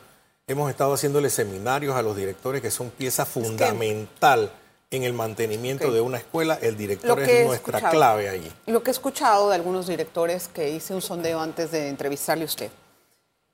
Hemos 0.47 0.69
estado 0.69 0.93
haciéndole 0.93 1.29
seminarios 1.29 1.95
a 1.95 2.01
los 2.01 2.15
directores 2.15 2.61
que 2.61 2.71
son 2.71 2.89
pieza 2.89 3.25
fundamental 3.25 4.51
en 4.95 5.03
el 5.03 5.13
mantenimiento 5.13 5.91
de 5.91 6.01
una 6.01 6.17
escuela, 6.17 6.57
el 6.61 6.77
director 6.77 7.19
es 7.19 7.45
nuestra 7.47 7.89
clave 7.89 8.29
ahí. 8.29 8.51
Lo 8.65 8.83
que 8.83 8.89
he 8.89 8.93
escuchado 8.93 9.49
de 9.49 9.55
algunos 9.55 9.87
directores 9.87 10.47
que 10.47 10.69
hice 10.69 10.93
un 10.93 11.01
sondeo 11.01 11.39
antes 11.39 11.71
de 11.71 11.89
entrevistarle 11.89 12.43
a 12.43 12.47
usted, 12.47 12.71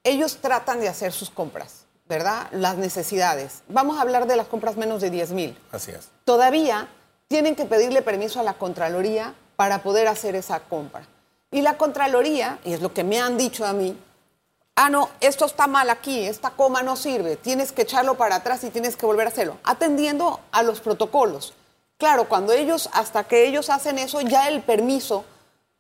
ellos 0.04 0.38
tratan 0.38 0.80
de 0.80 0.88
hacer 0.88 1.12
sus 1.12 1.30
compras, 1.30 1.86
¿verdad? 2.08 2.48
Las 2.52 2.78
necesidades. 2.78 3.62
Vamos 3.68 3.98
a 3.98 4.02
hablar 4.02 4.28
de 4.28 4.36
las 4.36 4.48
compras 4.48 4.78
menos 4.78 5.02
de 5.02 5.10
10 5.10 5.32
mil. 5.32 5.58
Así 5.72 5.92
es. 5.92 6.10
Todavía 6.26 6.88
tienen 7.28 7.56
que 7.56 7.66
pedirle 7.66 8.02
permiso 8.02 8.40
a 8.40 8.44
la 8.44 8.54
Contraloría 8.54 9.36
para 9.56 9.84
poder 9.84 10.08
hacer 10.08 10.36
esa 10.36 10.60
compra. 10.60 11.06
Y 11.52 11.62
la 11.62 11.78
Contraloría, 11.78 12.60
y 12.64 12.74
es 12.74 12.82
lo 12.82 12.94
que 12.94 13.04
me 13.04 13.20
han 13.20 13.38
dicho 13.38 13.66
a 13.66 13.74
mí, 13.74 13.98
ah, 14.82 14.90
no, 14.90 15.10
esto 15.20 15.46
está 15.46 15.68
mal 15.68 15.90
aquí, 15.92 16.26
esta 16.26 16.50
coma 16.50 16.82
no 16.82 16.96
sirve, 16.96 17.36
tienes 17.36 17.72
que 17.72 17.84
echarlo 17.84 18.16
para 18.16 18.38
atrás 18.38 18.64
y 18.64 18.72
tienes 18.72 18.96
que 18.96 19.06
volver 19.06 19.28
a 19.28 19.30
hacerlo, 19.30 19.58
atendiendo 19.64 20.40
a 20.52 20.64
los 20.64 20.82
protocolos. 20.82 21.54
Claro, 21.98 22.28
cuando 22.28 22.52
ellos, 22.52 22.90
hasta 22.94 23.26
que 23.26 23.48
ellos 23.48 23.70
hacen 23.70 24.00
eso, 24.00 24.22
ya 24.22 24.48
el 24.48 24.64
permiso 24.64 25.24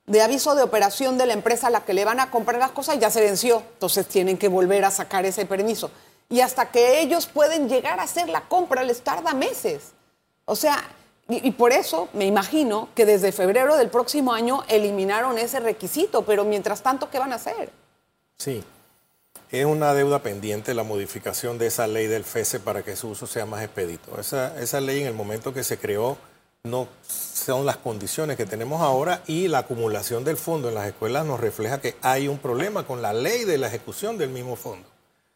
de 0.06 0.22
aviso 0.22 0.54
de 0.54 0.62
operación 0.62 1.18
de 1.18 1.26
la 1.26 1.34
empresa 1.34 1.68
a 1.68 1.70
la 1.72 1.84
que 1.84 1.96
le 1.96 2.06
van 2.06 2.20
a 2.20 2.30
comprar 2.30 2.60
las 2.60 2.72
cosas 2.72 3.00
ya 3.00 3.10
se 3.10 3.22
venció, 3.22 3.64
entonces 3.74 4.08
tienen 4.08 4.38
que 4.38 4.48
volver 4.48 4.86
a 4.86 4.92
sacar 4.92 5.26
ese 5.26 5.48
permiso. 5.48 5.90
Y 6.30 6.42
hasta 6.42 6.70
que 6.70 7.02
ellos 7.02 7.26
pueden 7.26 7.70
llegar 7.70 8.00
a 8.00 8.04
hacer 8.04 8.30
la 8.30 8.42
compra 8.42 8.84
les 8.84 9.02
tarda 9.02 9.34
meses. 9.34 9.94
O 10.46 10.56
sea, 10.56 10.78
y, 11.28 11.48
y, 11.48 11.52
por 11.52 11.72
eso 11.72 12.08
me 12.14 12.26
imagino 12.26 12.90
que 12.94 13.06
desde 13.06 13.32
febrero 13.32 13.78
del 13.78 13.90
próximo 13.90 14.34
año 14.34 14.64
eliminaron 14.68 15.38
ese 15.40 15.60
requisito, 15.60 16.24
pero 16.24 16.44
mientras 16.44 16.84
tanto, 16.84 17.10
¿qué 17.10 17.20
van 17.20 17.32
a 17.34 17.38
hacer? 17.38 17.72
Sí, 18.38 18.64
es 19.52 19.66
una 19.66 19.94
deuda 19.94 20.24
pendiente 20.24 20.74
la 20.74 20.84
modificación 20.84 21.58
de 21.58 21.68
esa 21.68 21.88
ley 21.88 22.08
del 22.08 22.24
FESE 22.24 22.60
para 22.60 22.84
que 22.84 22.96
su 22.96 23.10
uso 23.10 23.28
sea 23.28 23.46
más 23.46 23.64
expedito. 23.64 24.20
Esa, 24.20 24.60
esa 24.62 24.80
ley 24.80 25.02
en 25.02 25.08
el 25.08 25.14
momento 25.14 25.54
que 25.54 25.64
se 25.64 25.78
creó 25.78 26.18
no 26.64 26.88
son 27.08 27.66
las 27.66 27.78
condiciones 27.78 28.38
que 28.38 28.46
tenemos 28.46 28.82
ahora 28.82 29.24
y 29.28 29.48
la 29.48 29.60
acumulación 29.60 30.24
del 30.24 30.38
fondo 30.38 30.70
en 30.70 30.76
las 30.76 30.88
escuelas 30.88 31.26
nos 31.26 31.40
refleja 31.40 31.82
que 31.82 31.96
hay 32.02 32.28
un 32.28 32.38
problema 32.38 32.84
con 32.84 33.02
la 33.02 33.14
ley 33.14 33.46
de 33.46 33.58
la 33.58 33.68
ejecución 33.68 34.18
del 34.18 34.30
mismo 34.30 34.56
fondo. 34.56 34.88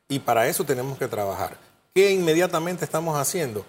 Y 0.07 0.19
para 0.19 0.48
eso 0.48 0.63
tenemos 0.63 0.98
que 0.98 1.07
trabajar. 1.07 1.57
¿Qué 1.93 2.12
inmediatamente 2.12 2.86
estamos 2.86 3.17
haciendo? 3.17 3.65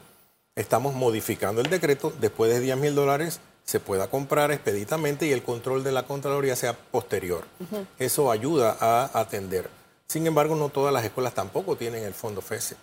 Estamos 0.55 0.95
modificando 0.95 1.61
el 1.61 1.71
decreto, 1.71 2.13
después 2.21 2.53
de 2.53 2.61
10 2.61 2.77
mil 2.77 2.95
dólares 2.95 3.41
se 3.65 3.81
pueda 3.81 4.09
comprar 4.09 4.53
expeditamente 4.53 5.27
y 5.27 5.33
el 5.33 5.43
control 5.43 5.83
de 5.83 5.93
la 5.93 6.05
Contraloría 6.05 6.55
sea 6.55 6.75
posterior. 6.75 7.45
Eso 7.99 8.31
ayuda 8.31 8.77
a 8.81 9.11
atender. 9.19 9.69
Sin 10.09 10.27
embargo, 10.27 10.55
no 10.55 10.69
todas 10.69 10.93
las 10.93 11.05
escuelas 11.05 11.35
tampoco 11.35 11.77
tienen 11.77 12.05
el 12.05 12.15
fondo 12.15 12.41
FESE. 12.41 12.77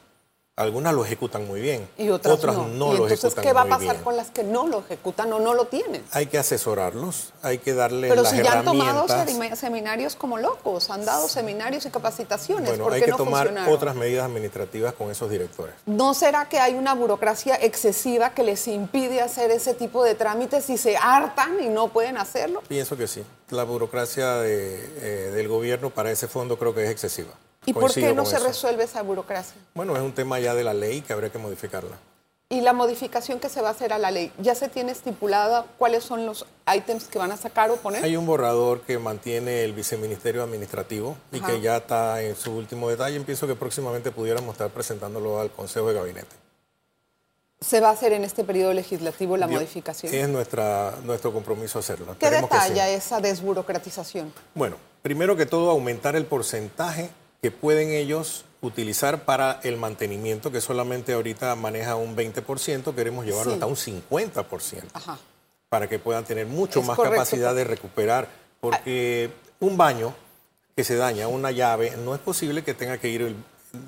Algunas 0.56 0.94
lo 0.94 1.04
ejecutan 1.04 1.48
muy 1.48 1.62
bien, 1.62 1.90
y 1.98 2.10
otras, 2.10 2.40
no, 2.44 2.68
no 2.68 2.94
lo 2.94 3.08
entonces, 3.08 3.34
¿qué 3.34 3.54
va 3.54 3.62
a 3.62 3.66
pasar 3.66 4.04
con 4.04 4.16
las 4.16 4.30
que 4.30 4.44
no 4.44 4.68
lo 4.68 4.82
ejecutan 4.82 5.34
o 5.34 5.40
no 5.40 5.56
lo 5.56 5.66
tienen? 5.66 6.04
Hay 6.12 6.28
que 6.28 6.38
asesorarlos, 6.38 7.34
hay 7.42 7.58
que 7.58 7.74
darles 7.74 8.12
Pero 8.12 8.24
si 8.24 8.38
ya 8.38 8.60
han 8.60 8.64
tomado 8.64 9.08
seminarios 9.56 10.16
como 10.16 10.38
locos, 10.38 10.92
han 10.92 11.06
dado 11.06 11.28
seminarios 11.28 11.88
y 11.88 11.90
capacitaciones, 11.90 12.70
bueno, 12.70 12.84
¿por 12.84 12.94
hay 12.94 13.00
qué 13.00 13.08
que 13.08 13.14
tomar 13.14 13.52
otras 13.68 13.96
medidas 13.96 14.26
administrativas 14.28 14.94
con 14.94 15.10
esos 15.10 15.28
directores. 15.32 15.74
¿No 15.88 16.14
será 16.14 16.48
que 16.48 16.60
hay 16.60 16.76
una 16.76 16.94
burocracia 16.94 17.56
excesiva 17.60 18.36
que 18.36 18.44
les 18.44 18.68
impide 18.68 19.22
hacer 19.22 19.50
ese 19.50 19.74
tipo 19.74 20.04
de 20.04 20.14
trámites 20.14 20.70
y 20.70 20.78
se 20.78 20.98
hartan 20.98 21.64
y 21.64 21.70
no 21.70 21.88
pueden 21.88 22.16
hacerlo? 22.16 22.62
Pienso 22.68 22.96
que 22.96 23.08
sí. 23.08 23.24
La 23.50 23.64
burocracia 23.64 24.46
eh, 24.46 25.32
del 25.34 25.48
gobierno 25.48 25.90
para 25.90 26.12
ese 26.12 26.28
fondo 26.28 26.60
creo 26.60 26.76
que 26.76 26.84
es 26.84 26.92
excesiva. 26.92 27.32
¿Y 27.66 27.74
por 27.74 27.94
qué 27.94 28.14
no 28.14 28.26
se 28.26 28.40
resuelve 28.40 28.84
esa 28.84 29.02
burocracia? 29.02 29.56
Bueno, 29.74 29.96
es 29.96 30.02
un 30.02 30.14
tema 30.14 30.40
ya 30.40 30.54
de 30.54 30.64
la 30.64 30.74
ley 30.74 31.02
que 31.02 31.14
habría 31.14 31.32
que 31.32 31.38
modificarla. 31.38 31.98
¿Y 32.50 32.62
la 32.62 32.74
modificación 32.74 33.40
que 33.40 33.50
se 33.50 33.62
va 33.62 33.70
a 33.70 33.72
hacer 33.72 33.94
a 33.94 33.98
la 33.98 34.12
ley? 34.12 34.32
¿Ya 34.38 34.54
se 34.54 34.68
tiene 34.70 34.92
estipulada 34.92 35.66
cuáles 35.80 36.04
son 36.04 36.28
los 36.28 36.46
ítems 36.72 37.06
que 37.06 37.18
van 37.18 37.32
a 37.32 37.38
sacar 37.38 37.72
o 37.72 37.78
poner? 37.78 38.04
Hay 38.04 38.16
un 38.16 38.28
borrador 38.28 38.82
que 38.82 39.00
mantiene 39.00 39.64
el 39.64 39.74
viceministerio 39.74 40.44
administrativo 40.44 41.18
y 41.32 41.40
que 41.40 41.62
ya 41.62 41.78
está 41.78 42.22
en 42.22 42.36
su 42.36 42.52
último 42.52 42.90
detalle. 42.90 43.20
Pienso 43.22 43.48
que 43.48 43.56
próximamente 43.56 44.12
pudiéramos 44.12 44.52
estar 44.52 44.70
presentándolo 44.70 45.40
al 45.40 45.50
Consejo 45.50 45.88
de 45.88 45.96
Gabinete. 45.96 46.36
¿Se 47.60 47.80
va 47.80 47.90
a 47.90 47.94
hacer 47.94 48.12
en 48.14 48.24
este 48.24 48.44
periodo 48.44 48.74
legislativo 48.74 49.36
la 49.38 49.48
modificación? 49.48 50.14
Es 50.14 50.30
nuestra, 50.30 50.94
nuestro 51.06 51.34
compromiso 51.34 51.80
hacerlo. 51.80 52.16
¿Qué 52.20 52.30
detalla 52.30 52.90
esa 52.90 53.20
desburocratización? 53.20 54.32
Bueno, 54.54 54.76
primero 55.02 55.36
que 55.36 55.46
todo, 55.46 55.72
aumentar 55.72 56.16
el 56.16 56.26
porcentaje 56.26 57.10
que 57.44 57.52
pueden 57.52 57.92
ellos 57.92 58.46
utilizar 58.62 59.26
para 59.26 59.60
el 59.64 59.76
mantenimiento, 59.76 60.50
que 60.50 60.62
solamente 60.62 61.12
ahorita 61.12 61.54
maneja 61.56 61.98
un 61.98 62.16
20%, 62.16 62.96
queremos 62.96 63.26
llevarlo 63.26 63.52
hasta 63.52 63.66
un 63.66 63.76
50%, 63.76 64.86
para 65.68 65.90
que 65.90 66.00
puedan 66.00 66.24
tener 66.24 66.48
mucho 66.48 66.82
más 66.84 66.98
capacidad 66.98 67.54
de 67.54 67.66
recuperar, 67.66 68.30
porque 68.62 69.30
un 69.60 69.76
baño 69.76 70.16
que 70.74 70.86
se 70.86 70.96
daña, 70.96 71.28
una 71.28 71.52
llave, 71.52 71.98
no 71.98 72.16
es 72.16 72.22
posible 72.22 72.64
que 72.64 72.74
tenga 72.74 72.98
que 72.98 73.10
ir 73.10 73.36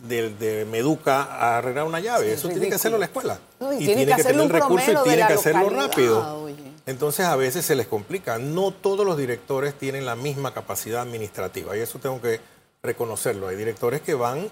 de, 0.06 0.68
Meduca 0.70 1.24
a 1.24 1.60
arreglar 1.60 1.86
una 1.86 2.02
llave, 2.02 2.34
eso 2.34 2.50
tiene 2.50 2.68
que 2.68 2.76
hacerlo 2.76 2.98
la 2.98 3.06
escuela. 3.06 3.40
y, 3.80 3.86
tiene, 3.86 4.06
que, 4.06 4.22
tener 4.22 4.42
el 4.42 4.50
recurso 4.50 4.92
y 4.92 4.98
tiene 5.06 5.28
que 5.28 5.34
hacerlo 5.34 5.70
rápido. 5.70 6.50
Entonces 6.86 7.26
a 7.26 7.38
veces 7.38 7.66
se 7.66 7.76
les 7.76 7.88
complica. 7.88 8.38
No 8.38 8.72
todos 8.72 9.06
los 9.06 9.18
directores 9.18 9.76
tienen 9.76 10.06
la 10.06 10.16
misma 10.16 10.54
capacidad 10.54 11.02
administrativa 11.02 11.76
y 11.76 11.80
eso 11.80 11.98
tengo 12.00 12.22
que 12.22 12.40
reconocerlo. 12.86 13.48
Hay 13.48 13.56
directores 13.56 14.02
que 14.02 14.14
van 14.14 14.50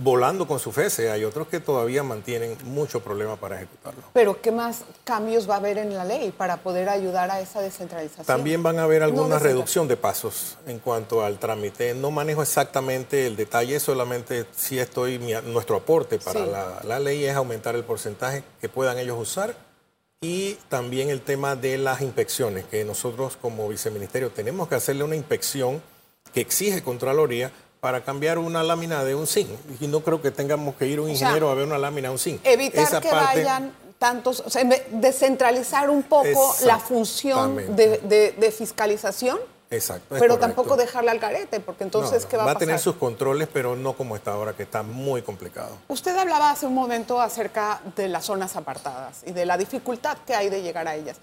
volando 0.00 0.46
con 0.46 0.60
su 0.60 0.70
FESE, 0.70 1.10
hay 1.10 1.24
otros 1.24 1.48
que 1.48 1.58
todavía 1.58 2.04
mantienen 2.04 2.56
mucho 2.64 3.00
problema 3.00 3.34
para 3.34 3.56
ejecutarlo. 3.56 4.02
Pero 4.12 4.40
¿qué 4.40 4.52
más 4.52 4.84
cambios 5.02 5.50
va 5.50 5.54
a 5.54 5.56
haber 5.58 5.76
en 5.76 5.92
la 5.92 6.04
ley 6.04 6.30
para 6.30 6.58
poder 6.58 6.88
ayudar 6.88 7.32
a 7.32 7.40
esa 7.40 7.60
descentralización? 7.60 8.24
También 8.24 8.62
van 8.62 8.78
a 8.78 8.84
haber 8.84 9.02
alguna 9.02 9.40
reducción 9.40 9.88
de 9.88 9.96
pasos 9.96 10.56
en 10.66 10.78
cuanto 10.78 11.24
al 11.24 11.38
trámite. 11.38 11.94
No 11.94 12.12
manejo 12.12 12.42
exactamente 12.42 13.26
el 13.26 13.34
detalle, 13.34 13.80
solamente 13.80 14.46
si 14.56 14.78
estoy, 14.78 15.18
nuestro 15.18 15.76
aporte 15.76 16.20
para 16.20 16.46
la, 16.46 16.80
la 16.84 17.00
ley 17.00 17.24
es 17.24 17.34
aumentar 17.34 17.74
el 17.74 17.82
porcentaje 17.82 18.44
que 18.60 18.68
puedan 18.68 18.98
ellos 18.98 19.18
usar 19.18 19.56
y 20.20 20.54
también 20.68 21.10
el 21.10 21.22
tema 21.22 21.56
de 21.56 21.76
las 21.76 22.02
inspecciones, 22.02 22.64
que 22.66 22.84
nosotros 22.84 23.36
como 23.36 23.68
viceministerio 23.68 24.30
tenemos 24.30 24.68
que 24.68 24.76
hacerle 24.76 25.02
una 25.02 25.16
inspección 25.16 25.82
que 26.38 26.42
exige 26.42 26.82
Contraloría 26.82 27.50
para 27.80 28.04
cambiar 28.04 28.38
una 28.38 28.62
lámina 28.62 29.02
de 29.02 29.14
un 29.14 29.26
zinc. 29.26 29.48
Y 29.80 29.88
no 29.88 30.00
creo 30.00 30.22
que 30.22 30.30
tengamos 30.30 30.76
que 30.76 30.86
ir 30.86 31.00
un 31.00 31.10
ingeniero 31.10 31.50
a 31.50 31.54
ver 31.54 31.66
una 31.66 31.78
lámina 31.78 32.08
de 32.08 32.12
un 32.12 32.18
zinc. 32.18 32.40
Evitar 32.44 33.02
que 33.02 33.10
vayan 33.10 33.72
tantos, 33.98 34.40
o 34.46 34.50
sea, 34.50 34.62
descentralizar 34.90 35.90
un 35.90 36.04
poco 36.04 36.54
la 36.64 36.78
función 36.78 37.56
de, 37.74 38.54
fiscalización. 38.56 39.38
Exacto. 39.70 40.16
Pero 40.18 40.38
tampoco 40.38 40.76
dejarla 40.76 41.10
al 41.12 41.18
garete, 41.18 41.60
porque 41.60 41.84
entonces, 41.84 42.24
¿qué 42.24 42.36
va 42.36 42.44
a 42.44 42.46
pasar? 42.46 42.56
Va 42.56 42.58
a 42.58 42.66
tener 42.66 42.78
sus 42.78 42.94
controles, 42.94 43.48
pero 43.52 43.76
no 43.76 43.92
como 43.94 44.16
está 44.16 44.32
ahora, 44.32 44.54
que 44.54 44.62
está 44.62 44.82
muy 44.82 45.20
complicado. 45.22 45.76
Usted 45.88 46.16
hablaba 46.16 46.50
hace 46.50 46.66
un 46.66 46.74
momento 46.74 47.20
acerca 47.20 47.80
de 47.94 48.08
las 48.08 48.24
zonas 48.24 48.56
apartadas 48.56 49.22
y 49.26 49.32
de 49.32 49.44
la 49.44 49.58
dificultad 49.58 50.16
que 50.26 50.34
hay 50.34 50.48
de 50.48 50.62
llegar 50.62 50.88
a 50.88 50.94
ellas. 50.94 51.18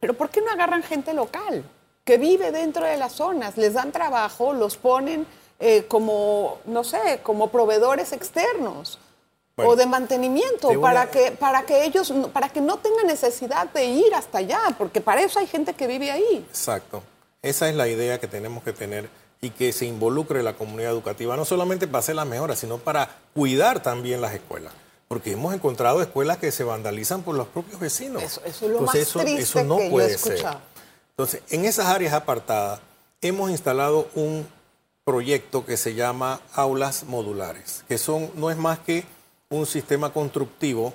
Pero 0.00 0.14
¿por 0.14 0.30
qué 0.30 0.40
no 0.40 0.50
agarran 0.50 0.82
gente 0.82 1.12
local? 1.12 1.64
Que 2.08 2.16
vive 2.16 2.52
dentro 2.52 2.86
de 2.86 2.96
las 2.96 3.12
zonas, 3.12 3.58
les 3.58 3.74
dan 3.74 3.92
trabajo, 3.92 4.54
los 4.54 4.78
ponen 4.78 5.26
eh, 5.60 5.84
como, 5.88 6.56
no 6.64 6.82
sé, 6.82 7.20
como 7.22 7.50
proveedores 7.50 8.12
externos. 8.14 8.98
o 9.56 9.76
de 9.76 9.86
mantenimiento 9.86 10.80
para 10.80 11.10
que 11.10 11.32
para 11.32 11.66
que 11.66 11.84
ellos 11.84 12.14
para 12.32 12.48
que 12.48 12.60
no 12.60 12.78
tengan 12.78 13.08
necesidad 13.08 13.68
de 13.72 13.84
ir 13.86 14.14
hasta 14.14 14.38
allá 14.38 14.60
porque 14.78 15.00
para 15.00 15.20
eso 15.20 15.40
hay 15.40 15.48
gente 15.48 15.74
que 15.74 15.88
vive 15.88 16.12
ahí 16.12 16.46
exacto 16.48 17.02
esa 17.42 17.68
es 17.68 17.74
la 17.74 17.88
idea 17.88 18.20
que 18.20 18.28
tenemos 18.28 18.62
que 18.62 18.72
tener 18.72 19.10
y 19.40 19.50
que 19.50 19.72
se 19.72 19.84
involucre 19.84 20.44
la 20.44 20.52
comunidad 20.52 20.92
educativa 20.92 21.36
no 21.36 21.44
solamente 21.44 21.88
para 21.88 21.98
hacer 21.98 22.14
las 22.14 22.28
mejoras 22.28 22.60
sino 22.60 22.78
para 22.78 23.10
cuidar 23.34 23.82
también 23.82 24.20
las 24.20 24.32
escuelas 24.32 24.72
porque 25.08 25.32
hemos 25.32 25.52
encontrado 25.52 26.00
escuelas 26.02 26.38
que 26.38 26.52
se 26.52 26.62
vandalizan 26.62 27.22
por 27.22 27.34
los 27.34 27.48
propios 27.48 27.80
vecinos 27.80 28.22
eso, 28.22 28.40
es 28.44 28.62
lo 28.62 28.82
más 28.82 28.92
triste 28.92 29.38
eso 29.38 29.64
no 29.64 29.78
que 29.78 29.90
puede 29.90 30.06
yo 30.06 30.12
he 30.12 30.14
escuchado. 30.14 30.60
Entonces, 31.18 31.42
en 31.50 31.64
esas 31.64 31.86
áreas 31.86 32.12
apartadas 32.12 32.78
hemos 33.22 33.50
instalado 33.50 34.08
un 34.14 34.46
proyecto 35.02 35.66
que 35.66 35.76
se 35.76 35.94
llama 35.94 36.40
aulas 36.54 37.02
modulares, 37.02 37.84
que 37.88 37.98
son 37.98 38.30
no 38.36 38.52
es 38.52 38.56
más 38.56 38.78
que 38.78 39.04
un 39.50 39.66
sistema 39.66 40.12
constructivo 40.12 40.94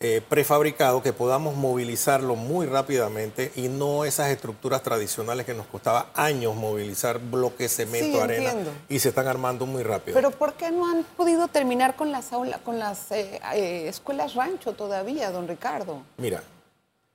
eh, 0.00 0.20
prefabricado 0.28 1.00
que 1.00 1.12
podamos 1.12 1.54
movilizarlo 1.54 2.34
muy 2.34 2.66
rápidamente 2.66 3.52
y 3.54 3.68
no 3.68 4.04
esas 4.04 4.30
estructuras 4.30 4.82
tradicionales 4.82 5.46
que 5.46 5.54
nos 5.54 5.68
costaba 5.68 6.08
años 6.14 6.56
movilizar 6.56 7.20
bloques, 7.20 7.76
cemento, 7.76 8.20
arena 8.20 8.54
y 8.88 8.98
se 8.98 9.10
están 9.10 9.28
armando 9.28 9.64
muy 9.64 9.84
rápido. 9.84 10.16
Pero 10.16 10.32
¿por 10.32 10.54
qué 10.54 10.72
no 10.72 10.90
han 10.90 11.04
podido 11.04 11.46
terminar 11.46 11.94
con 11.94 12.10
las 12.10 12.32
aulas, 12.32 12.60
con 12.62 12.80
las 12.80 13.12
eh, 13.12 13.40
eh, 13.54 13.86
escuelas 13.86 14.34
rancho 14.34 14.72
todavía, 14.72 15.30
don 15.30 15.46
Ricardo? 15.46 16.02
Mira, 16.16 16.42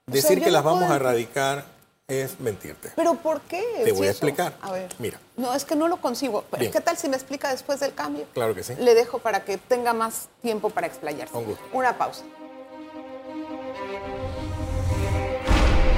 decir 0.05 0.41
que 0.41 0.49
las 0.49 0.63
vamos 0.63 0.89
a 0.89 0.95
erradicar 0.95 1.76
es 2.09 2.39
mentirte. 2.39 2.93
¿Pero 2.95 3.15
por 3.15 3.41
qué? 3.41 3.81
Te 3.83 3.91
voy 3.91 4.07
a 4.07 4.11
explicar. 4.11 4.53
A 4.61 4.71
ver. 4.71 4.87
Mira. 4.97 5.19
No, 5.35 5.53
es 5.53 5.65
que 5.65 5.75
no 5.75 5.89
lo 5.89 5.97
consigo. 5.97 6.45
¿Qué 6.57 6.79
tal 6.79 6.97
si 6.97 7.09
me 7.09 7.17
explica 7.17 7.51
después 7.51 7.81
del 7.81 7.93
cambio? 7.93 8.25
Claro 8.33 8.55
que 8.55 8.63
sí. 8.63 8.75
Le 8.79 8.95
dejo 8.95 9.19
para 9.19 9.43
que 9.43 9.57
tenga 9.57 9.91
más 9.91 10.29
tiempo 10.41 10.69
para 10.69 10.87
explayarse. 10.87 11.33
Con 11.33 11.43
gusto. 11.43 11.61
Una 11.73 11.97
pausa. 11.97 12.23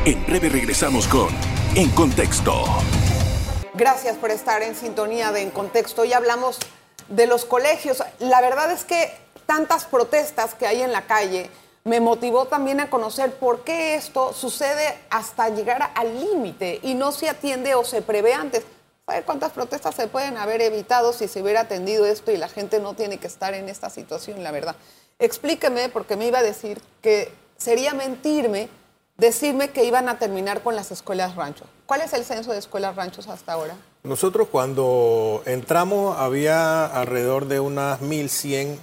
En 0.05 0.25
breve 0.25 0.49
regresamos 0.49 1.07
con 1.07 1.29
En 1.75 1.91
Contexto. 1.91 2.65
Gracias 3.75 4.17
por 4.17 4.31
estar 4.31 4.63
en 4.63 4.73
sintonía 4.73 5.31
de 5.31 5.43
En 5.43 5.51
Contexto. 5.51 6.01
Hoy 6.01 6.13
hablamos 6.13 6.57
de 7.07 7.27
los 7.27 7.45
colegios. 7.45 8.03
La 8.17 8.41
verdad 8.41 8.71
es 8.71 8.83
que 8.83 9.13
tantas 9.45 9.85
protestas 9.85 10.55
que 10.55 10.65
hay 10.65 10.81
en 10.81 10.91
la 10.91 11.03
calle 11.03 11.51
me 11.89 11.99
motivó 11.99 12.45
también 12.45 12.79
a 12.79 12.89
conocer 12.91 13.33
por 13.33 13.63
qué 13.63 13.95
esto 13.95 14.31
sucede 14.33 14.95
hasta 15.09 15.49
llegar 15.49 15.91
al 15.95 16.19
límite 16.19 16.79
y 16.83 16.93
no 16.93 17.11
se 17.11 17.27
atiende 17.27 17.73
o 17.73 17.83
se 17.83 18.03
prevé 18.03 18.35
antes. 18.35 18.63
¿Sabe 19.07 19.23
cuántas 19.23 19.51
protestas 19.51 19.95
se 19.95 20.07
pueden 20.07 20.37
haber 20.37 20.61
evitado 20.61 21.13
si 21.13 21.27
se 21.27 21.41
hubiera 21.41 21.61
atendido 21.61 22.05
esto 22.05 22.31
y 22.31 22.37
la 22.37 22.47
gente 22.47 22.79
no 22.79 22.93
tiene 22.93 23.17
que 23.17 23.25
estar 23.25 23.55
en 23.55 23.67
esta 23.69 23.89
situación, 23.89 24.43
la 24.43 24.51
verdad? 24.51 24.75
Explíqueme, 25.17 25.89
porque 25.89 26.15
me 26.15 26.27
iba 26.27 26.37
a 26.37 26.43
decir 26.43 26.79
que 27.01 27.31
sería 27.57 27.95
mentirme 27.95 28.69
decirme 29.17 29.71
que 29.71 29.83
iban 29.83 30.09
a 30.09 30.19
terminar 30.19 30.61
con 30.61 30.75
las 30.75 30.91
escuelas 30.91 31.35
rancho. 31.35 31.65
¿Cuál 31.87 32.01
es 32.01 32.13
el 32.13 32.23
censo 32.23 32.53
de 32.53 32.59
escuelas 32.59 32.95
ranchos 32.95 33.27
hasta 33.27 33.53
ahora? 33.53 33.75
Nosotros 34.03 34.47
cuando 34.49 35.41
entramos 35.45 36.17
había 36.17 36.85
alrededor 36.85 37.47
de 37.47 37.59
unas 37.59 37.99
1.100 37.99 38.77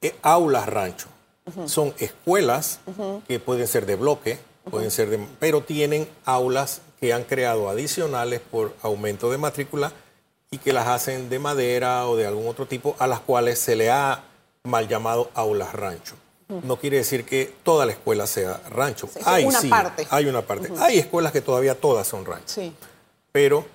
eh, 0.00 0.16
aulas 0.22 0.66
rancho. 0.66 1.13
Son 1.66 1.94
escuelas 1.98 2.80
que 3.28 3.38
pueden 3.38 3.66
ser 3.66 3.84
de 3.86 3.96
bloque, 3.96 4.38
pueden 4.70 4.90
ser 4.90 5.10
de, 5.10 5.26
pero 5.38 5.60
tienen 5.60 6.08
aulas 6.24 6.80
que 6.98 7.12
han 7.12 7.24
creado 7.24 7.68
adicionales 7.68 8.40
por 8.40 8.74
aumento 8.82 9.30
de 9.30 9.36
matrícula 9.36 9.92
y 10.50 10.58
que 10.58 10.72
las 10.72 10.86
hacen 10.88 11.28
de 11.28 11.38
madera 11.38 12.08
o 12.08 12.16
de 12.16 12.26
algún 12.26 12.48
otro 12.48 12.66
tipo, 12.66 12.96
a 12.98 13.06
las 13.06 13.20
cuales 13.20 13.58
se 13.58 13.76
le 13.76 13.90
ha 13.90 14.24
mal 14.62 14.88
llamado 14.88 15.30
aulas 15.34 15.74
rancho. 15.74 16.14
No 16.48 16.76
quiere 16.76 16.98
decir 16.98 17.24
que 17.24 17.52
toda 17.62 17.86
la 17.86 17.92
escuela 17.92 18.26
sea 18.26 18.60
rancho. 18.70 19.08
hay 19.24 19.44
una 19.44 19.60
parte. 19.62 20.06
Hay 20.10 20.26
una 20.26 20.42
parte. 20.42 20.70
Hay 20.78 20.98
escuelas 20.98 21.32
que 21.32 21.40
todavía 21.40 21.74
todas 21.74 22.06
son 22.06 22.24
rancho. 22.24 22.46
Sí. 22.46 22.72
Pero 23.32 23.66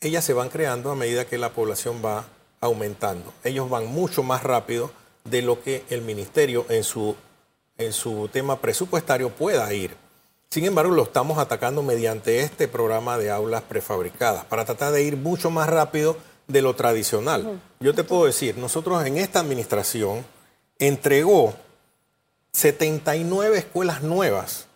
ellas 0.00 0.24
se 0.24 0.32
van 0.32 0.48
creando 0.48 0.90
a 0.90 0.94
medida 0.94 1.24
que 1.24 1.38
la 1.38 1.50
población 1.50 2.02
va 2.04 2.26
aumentando. 2.60 3.32
Ellos 3.42 3.70
van 3.70 3.86
mucho 3.86 4.22
más 4.22 4.42
rápido 4.42 4.90
de 5.24 5.42
lo 5.42 5.62
que 5.62 5.84
el 5.90 6.02
ministerio 6.02 6.66
en 6.68 6.84
su, 6.84 7.14
en 7.76 7.92
su 7.92 8.28
tema 8.28 8.60
presupuestario 8.60 9.30
pueda 9.30 9.72
ir. 9.72 9.96
Sin 10.50 10.64
embargo, 10.64 10.94
lo 10.94 11.02
estamos 11.02 11.38
atacando 11.38 11.82
mediante 11.82 12.40
este 12.40 12.68
programa 12.68 13.18
de 13.18 13.30
aulas 13.30 13.62
prefabricadas 13.62 14.44
para 14.46 14.64
tratar 14.64 14.92
de 14.92 15.02
ir 15.02 15.16
mucho 15.16 15.50
más 15.50 15.68
rápido 15.68 16.16
de 16.46 16.62
lo 16.62 16.74
tradicional. 16.74 17.60
Yo 17.80 17.94
te 17.94 18.04
puedo 18.04 18.24
decir, 18.24 18.56
nosotros 18.56 19.04
en 19.04 19.18
esta 19.18 19.40
administración 19.40 20.24
entregó 20.78 21.54
79 22.52 23.58
escuelas 23.58 24.02
nuevas 24.02 24.66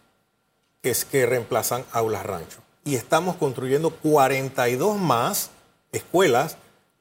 que, 0.83 0.91
es, 0.91 1.05
que 1.07 1.25
reemplazan 1.25 1.85
aulas 1.93 2.27
rancho. 2.27 2.59
Y 2.85 2.97
estamos 2.97 3.37
construyendo 3.37 3.91
42 3.91 4.99
más 4.99 5.51
escuelas 5.93 6.57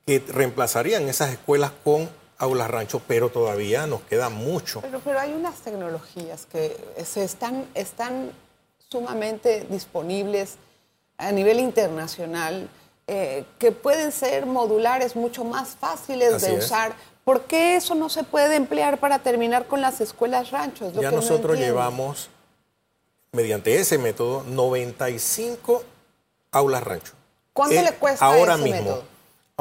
que 0.06 0.24
reemplazarían 0.28 1.10
esas 1.10 1.32
escuelas 1.32 1.72
con 1.84 2.10
aulas 2.42 2.70
rancho, 2.70 3.02
pero 3.08 3.30
todavía 3.30 3.86
nos 3.88 4.02
queda 4.02 4.30
mucho. 4.30 4.82
Pero, 4.82 5.00
pero 5.00 5.20
hay 5.20 5.32
unas 5.34 5.56
tecnologías 5.60 6.46
que 6.52 6.76
se 7.06 7.24
están, 7.24 7.66
están 7.76 8.32
sumamente 8.90 9.66
disponibles 9.70 10.56
a 11.18 11.32
nivel 11.32 11.60
internacional, 11.60 12.68
eh, 13.08 13.46
que 13.60 13.72
pueden 13.72 14.12
ser 14.12 14.46
modulares 14.46 15.16
mucho 15.16 15.44
más 15.44 15.70
fáciles 15.80 16.34
Así 16.34 16.48
de 16.48 16.58
es. 16.58 16.66
usar. 16.66 16.94
¿Por 17.24 17.42
qué 17.44 17.76
eso 17.76 17.94
no 17.94 18.10
se 18.10 18.24
puede 18.24 18.56
emplear 18.56 18.98
para 19.00 19.20
terminar 19.20 19.68
con 19.68 19.80
las 19.82 20.02
escuelas 20.02 20.50
ranchos? 20.52 20.96
Lo 20.96 21.02
ya 21.04 21.12
que 21.12 21.16
nosotros 21.18 21.58
llevamos, 21.58 22.30
mediante 23.32 23.80
ese 23.80 23.98
método, 24.00 24.44
95 24.48 25.84
aulas 26.52 26.84
rancho. 26.84 27.14
¿Cuánto 27.54 27.76
Eh, 27.76 27.84
le 27.84 27.94
cuesta 27.94 28.26
ahora 28.26 28.56
ese 28.56 28.64
mismo, 28.64 28.80
método? 28.82 29.04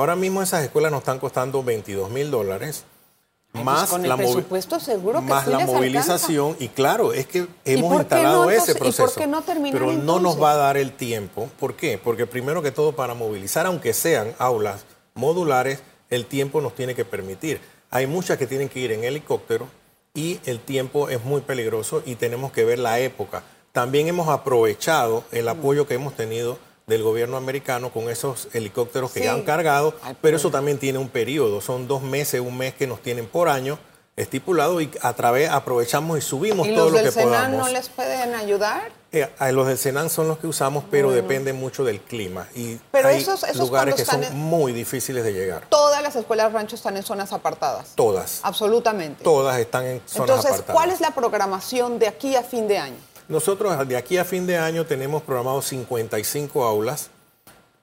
Ahora 0.01 0.17
mismo 0.17 0.41
esas 0.41 0.65
escuelas 0.65 0.91
nos 0.91 1.01
están 1.01 1.19
costando 1.19 1.63
22 1.63 2.09
mil 2.09 2.31
dólares. 2.31 2.85
Ay, 2.87 3.51
pues 3.53 3.65
Más, 3.67 3.91
con 3.91 4.09
la, 4.09 4.17
presupuesto 4.17 4.81
seguro 4.81 5.21
que 5.21 5.27
más 5.27 5.45
sí 5.45 5.51
la 5.51 5.67
movilización 5.67 6.57
y 6.59 6.69
claro, 6.69 7.13
es 7.13 7.27
que 7.27 7.47
hemos 7.67 8.01
instalado 8.01 8.45
no, 8.45 8.51
ese 8.51 8.73
entonces? 8.73 8.77
¿Y 8.77 8.79
por 8.79 8.95
proceso. 8.95 9.21
qué 9.21 9.27
no 9.27 9.43
terminar 9.43 9.79
pero 9.79 9.93
no 9.93 10.19
nos 10.19 10.43
va 10.43 10.53
a 10.53 10.57
dar 10.57 10.79
el 10.79 10.93
tiempo. 10.93 11.51
¿Por 11.61 11.75
qué? 11.75 11.99
Porque 12.03 12.27
primero 12.27 12.63
que 12.63 12.71
todo 12.71 12.93
para 12.93 13.13
movilizar, 13.13 13.67
aunque 13.67 13.93
sean 13.93 14.35
aulas 14.39 14.87
modulares, 15.13 15.81
el 16.09 16.25
tiempo 16.25 16.63
nos 16.63 16.75
tiene 16.75 16.95
que 16.95 17.05
permitir. 17.05 17.61
Hay 17.91 18.07
muchas 18.07 18.39
que 18.39 18.47
tienen 18.47 18.71
que 18.71 18.81
ir 18.81 18.93
en 18.93 19.05
helicóptero 19.05 19.69
y 20.15 20.41
el 20.47 20.61
tiempo 20.61 21.11
es 21.11 21.23
muy 21.23 21.43
peligroso 21.43 22.03
y 22.07 22.15
tenemos 22.15 22.53
que 22.53 22.65
ver 22.65 22.79
la 22.79 23.01
época. 23.01 23.43
También 23.73 24.09
hemos 24.09 24.29
aprovechado 24.29 25.25
el 25.31 25.47
apoyo 25.47 25.87
que 25.87 25.93
hemos 25.93 26.17
tenido 26.17 26.57
del 26.91 27.03
gobierno 27.03 27.39
americano 27.39 27.91
con 27.91 28.11
esos 28.11 28.49
helicópteros 28.53 29.11
que 29.13 29.21
Sí. 29.23 29.27
han 29.27 29.43
cargado, 29.43 29.95
pero 30.21 30.37
eso 30.37 30.51
también 30.51 30.77
tiene 30.79 30.99
un 30.99 31.09
periodo, 31.09 31.63
son 31.63 31.89
dos 31.89 32.03
meses, 32.03 32.41
un 32.43 32.59
mes 32.59 32.75
que 32.75 32.87
nos 32.87 33.01
tienen 33.01 33.27
por 33.27 33.49
año 33.49 33.79
estipulado 34.17 34.81
y 34.83 34.91
a 35.01 35.15
través 35.15 35.49
aprovechamos 35.49 36.19
y 36.19 36.21
subimos 36.21 36.67
¿Y 36.67 36.75
todo 36.75 36.85
los 36.87 36.93
lo 36.93 36.99
del 36.99 37.07
que 37.07 37.13
Senan 37.13 37.29
podamos. 37.53 37.67
no 37.67 37.73
les 37.73 37.89
pueden 37.89 38.35
ayudar? 38.35 38.91
Eh, 39.13 39.29
a 39.39 39.51
los 39.51 39.67
del 39.67 39.79
Senan 39.79 40.11
son 40.11 40.29
los 40.29 40.39
que 40.39 40.47
usamos, 40.47 40.85
pero 40.91 41.11
depende 41.11 41.53
mucho 41.53 41.85
del 41.85 42.01
clima. 42.01 42.47
Y 42.55 42.77
Pero 42.93 43.09
hay 43.09 43.23
esos- 43.23 43.43
esos 43.45 43.57
lugares 43.57 43.95
que 43.97 44.05
son 44.05 44.23
en- 44.23 44.37
muy 44.37 44.73
difíciles 44.73 45.25
de 45.25 45.33
llegar. 45.33 45.67
Todas 45.69 46.01
las 46.03 46.15
escuelas 46.17 46.53
ranchos 46.53 46.79
están 46.81 46.97
en 46.97 47.03
zonas 47.03 47.33
apartadas. 47.33 47.89
Todas. 47.97 48.41
Absolutamente. 48.43 49.25
Todas 49.25 49.59
están 49.59 49.85
en 49.87 50.01
zonas 50.07 50.29
Entonces, 50.29 50.45
apartadas. 50.53 50.75
¿cuál 50.75 50.91
es 50.91 51.01
la 51.01 51.11
programación 51.13 51.99
de 51.99 52.07
aquí 52.09 52.37
a 52.37 52.43
fin 52.43 52.69
de 52.69 52.79
año? 52.79 52.97
Nosotros 53.31 53.89
de 53.89 53.97
aquí 53.97 54.19
a 54.19 54.25
fin 54.25 54.47
de 54.47 54.59
año 54.59 54.85
tenemos 54.85 55.23
programados 55.23 55.67
55 55.67 56.65
aulas 56.65 57.09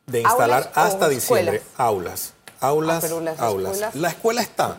de 0.06 0.22
instalar 0.22 0.64
¿Aulas 0.64 0.78
o 0.78 0.80
hasta 0.82 1.10
diciembre. 1.10 1.58
escuelas? 1.58 1.74
Aulas. 1.78 2.34
Aulas, 2.60 3.04
Ah, 3.04 3.20
las 3.22 3.40
aulas. 3.40 3.72
escuelas- 3.74 3.96
La 3.96 4.10
escuela 4.10 4.42
está. 4.42 4.78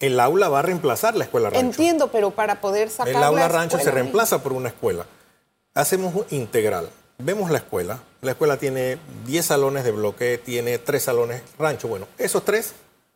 El 0.00 0.20
aula 0.20 0.48
va 0.48 0.58
a 0.58 0.62
reemplazar 0.62 1.14
la 1.16 1.24
escuela 1.24 1.48
rancho. 1.50 1.64
Entiendo, 1.64 2.08
pero 2.12 2.30
para 2.32 2.60
poder 2.60 2.90
sacar 2.90 3.08
El 3.14 3.22
aula 3.22 3.40
la 3.42 3.48
rancho 3.48 3.78
se 3.78 3.90
reemplaza 3.90 4.42
por 4.42 4.52
una 4.52 4.68
escuela. 4.68 5.06
Hacemos 5.74 6.14
un 6.14 6.26
integral. 6.30 6.90
Vemos 7.18 7.50
la 7.50 7.58
escuela. 7.58 8.00
La 8.20 8.32
escuela 8.32 8.56
tiene 8.58 8.98
10 9.26 9.46
salones 9.46 9.84
de 9.84 9.92
bloque, 9.92 10.38
tiene 10.38 10.78
3 10.78 11.04
salones 11.04 11.42
rancho. 11.58 11.88
Bueno, 11.88 12.06
esos 12.18 12.44
tres, 12.44 12.72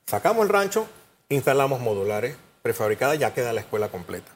sacamos 0.07 0.45
el 0.45 0.49
rancho, 0.49 0.87
instalamos 1.29 1.81
modulares 1.81 2.37
prefabricadas, 2.63 3.19
ya 3.19 3.35
queda 3.35 3.53
la 3.53 3.61
escuela 3.61 3.89
completa. 3.89 4.31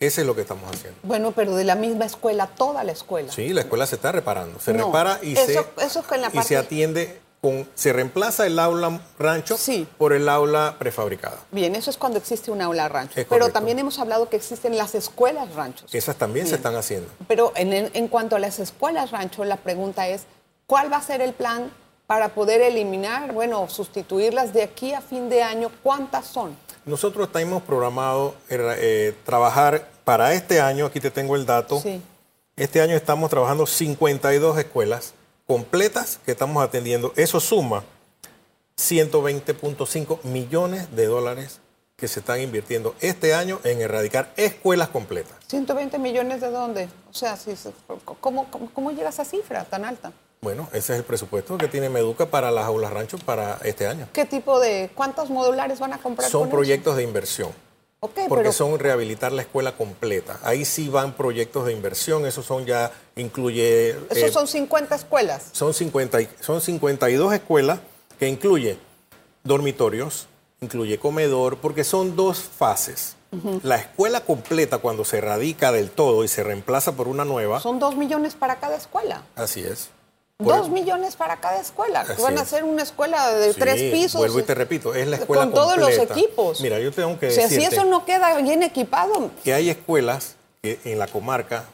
Ese 0.00 0.22
es 0.22 0.26
lo 0.26 0.34
que 0.34 0.40
estamos 0.40 0.64
haciendo. 0.74 0.98
Bueno, 1.02 1.32
pero 1.32 1.54
de 1.54 1.64
la 1.64 1.74
misma 1.74 2.06
escuela, 2.06 2.46
toda 2.46 2.82
la 2.84 2.92
escuela. 2.92 3.30
Sí, 3.30 3.50
la 3.50 3.60
escuela 3.60 3.86
se 3.86 3.96
está 3.96 4.10
reparando. 4.12 4.58
Se 4.58 4.72
No, 4.72 4.86
repara 4.86 5.18
y, 5.22 5.36
eso- 5.36 5.66
se, 5.76 5.84
eso 5.84 6.00
es 6.00 6.06
que 6.06 6.14
en 6.14 6.22
la 6.22 6.28
y 6.28 6.30
parte- 6.30 6.48
se 6.48 6.56
atiende 6.56 7.20
con. 7.42 7.68
Se 7.74 7.92
reemplaza 7.92 8.46
el 8.46 8.58
aula 8.58 8.98
rancho 9.18 9.58
Sí. 9.58 9.86
por 9.98 10.14
el 10.14 10.26
aula 10.30 10.76
prefabricada. 10.78 11.36
Bien, 11.52 11.74
eso 11.76 11.90
es 11.90 11.98
cuando 11.98 12.18
existe 12.18 12.50
un 12.50 12.62
aula 12.62 12.88
rancho. 12.88 13.20
Es 13.20 13.26
Pero 13.26 13.40
correcto. 13.40 13.52
también 13.52 13.78
hemos 13.78 13.98
hablado 13.98 14.30
que 14.30 14.36
existen 14.36 14.78
las 14.78 14.94
escuelas 14.94 15.54
ranchos. 15.54 15.94
Esas 15.94 16.16
también 16.16 16.46
se 16.46 16.54
están 16.54 16.76
haciendo. 16.76 17.10
Pero 17.28 17.52
en, 17.54 17.90
en 17.92 18.08
cuanto 18.08 18.36
a 18.36 18.38
las 18.38 18.58
escuelas 18.58 19.10
rancho, 19.10 19.44
la 19.44 19.56
pregunta 19.58 20.08
es, 20.08 20.22
¿cuál 20.66 20.90
va 20.90 20.96
a 20.96 21.02
ser 21.02 21.20
el 21.20 21.34
plan 21.34 21.70
para 22.06 22.30
poder 22.30 22.62
eliminar, 22.62 23.32
bueno, 23.32 23.68
sustituirlas 23.68 24.54
de 24.54 24.62
aquí 24.62 24.94
a 24.94 25.02
fin 25.02 25.28
de 25.28 25.42
año? 25.42 25.70
¿Cuántas 25.82 26.26
son? 26.26 26.56
Nosotros 26.86 27.30
tenemos 27.30 27.62
programado 27.62 28.34
eh, 28.48 28.58
eh, 28.78 29.14
trabajar 29.24 29.88
para 30.04 30.32
este 30.34 30.60
año, 30.60 30.86
aquí 30.86 31.00
te 31.00 31.10
tengo 31.10 31.36
el 31.36 31.46
dato. 31.46 31.80
Sí. 31.80 32.00
Este 32.56 32.80
año 32.80 32.96
estamos 32.96 33.30
trabajando 33.30 33.66
52 33.66 34.58
escuelas 34.58 35.14
completas 35.46 36.18
que 36.24 36.32
estamos 36.32 36.62
atendiendo. 36.62 37.12
Eso 37.16 37.40
suma 37.40 37.84
120.5 38.76 40.22
millones 40.24 40.94
de 40.94 41.06
dólares 41.06 41.60
que 41.96 42.08
se 42.08 42.20
están 42.20 42.40
invirtiendo 42.40 42.94
este 43.00 43.34
año 43.34 43.60
en 43.64 43.80
erradicar 43.82 44.32
escuelas 44.36 44.88
completas. 44.88 45.36
120 45.48 45.98
millones 45.98 46.40
de 46.40 46.50
dónde? 46.50 46.88
O 47.10 47.14
sea, 47.14 47.36
si 47.36 47.54
se- 47.56 47.72
¿cómo, 48.20 48.46
cómo, 48.50 48.70
cómo 48.72 48.90
llega 48.90 49.08
a 49.08 49.10
esa 49.10 49.24
cifra 49.24 49.64
tan 49.64 49.84
alta? 49.84 50.12
Bueno, 50.42 50.68
ese 50.72 50.94
es 50.94 50.98
el 51.00 51.04
presupuesto 51.04 51.58
que 51.58 51.68
tiene 51.68 51.90
Meduca 51.90 52.24
para 52.26 52.50
las 52.50 52.64
aulas 52.64 52.92
rancho 52.92 53.18
para 53.18 53.58
este 53.62 53.86
año. 53.86 54.08
¿Qué 54.12 54.24
tipo 54.24 54.58
de, 54.58 54.90
cuántos 54.94 55.28
modulares 55.28 55.78
van 55.78 55.92
a 55.92 55.98
comprar? 55.98 56.30
Son 56.30 56.42
con 56.42 56.48
eso? 56.48 56.56
proyectos 56.56 56.96
de 56.96 57.02
inversión. 57.02 57.50
Ok, 58.02 58.12
Porque 58.26 58.44
pero 58.44 58.52
son 58.52 58.78
rehabilitar 58.78 59.32
la 59.32 59.42
escuela 59.42 59.72
completa. 59.76 60.40
Ahí 60.42 60.64
sí 60.64 60.88
van 60.88 61.12
proyectos 61.12 61.66
de 61.66 61.72
inversión, 61.74 62.24
esos 62.24 62.46
son 62.46 62.64
ya, 62.64 62.90
incluye... 63.16 63.90
esos 64.08 64.16
eh, 64.16 64.32
son 64.32 64.48
50 64.48 64.94
escuelas. 64.94 65.48
son, 65.52 65.74
50, 65.74 66.22
y- 66.22 66.28
son 66.40 66.62
52 66.62 67.34
escuelas 67.34 67.80
que 68.18 68.26
incluye 68.26 68.78
dormitorios, 69.44 70.26
incluye 70.62 70.98
comedor, 70.98 71.58
porque 71.58 71.84
son 71.84 72.16
dos 72.16 72.38
fases. 72.40 73.16
La 73.62 73.76
escuela 73.76 74.22
completa 74.22 74.78
cuando 74.78 75.04
se 75.04 75.18
erradica 75.18 75.70
del 75.70 75.90
todo 75.90 76.24
y 76.24 76.28
se 76.28 76.42
reemplaza 76.42 76.92
por 76.96 77.06
una 77.06 77.24
nueva, 77.26 77.60
Son 77.60 77.78
dos 77.78 77.94
millones 77.96 78.34
para 78.34 78.56
cada 78.58 78.76
escuela. 78.76 79.22
así 79.36 79.60
es. 79.60 79.90
Por- 80.42 80.56
Dos 80.56 80.68
millones 80.70 81.16
para 81.16 81.36
cada 81.38 81.60
escuela. 81.60 82.00
Así 82.00 82.20
Van 82.22 82.38
a 82.38 82.44
ser 82.44 82.64
una 82.64 82.82
escuela 82.82 83.30
de 83.34 83.52
Sí, 83.52 83.60
tres 83.60 83.92
pisos. 83.92 84.18
Vuelvo 84.20 84.38
y 84.40 84.42
te 84.42 84.54
repito, 84.54 84.94
es 84.94 85.06
la 85.06 85.16
escuela 85.16 85.44
Con 85.44 85.54
todos 85.54 85.76
los 85.76 85.90
equipos. 85.90 86.60
Mira, 86.60 86.78
yo 86.80 86.90
tengo 86.92 87.18
que 87.18 87.28
O 87.28 87.30
sea, 87.30 87.48
si 87.48 87.62
eso 87.62 87.84
no 87.84 88.04
queda 88.04 88.36
bien 88.38 88.62
equipado, 88.62 89.30
que 89.44 89.54
hay 89.54 89.70
escuelas 89.70 90.36
que 90.62 90.78
en 90.84 90.98
la 90.98 91.06
comarca 91.06 91.64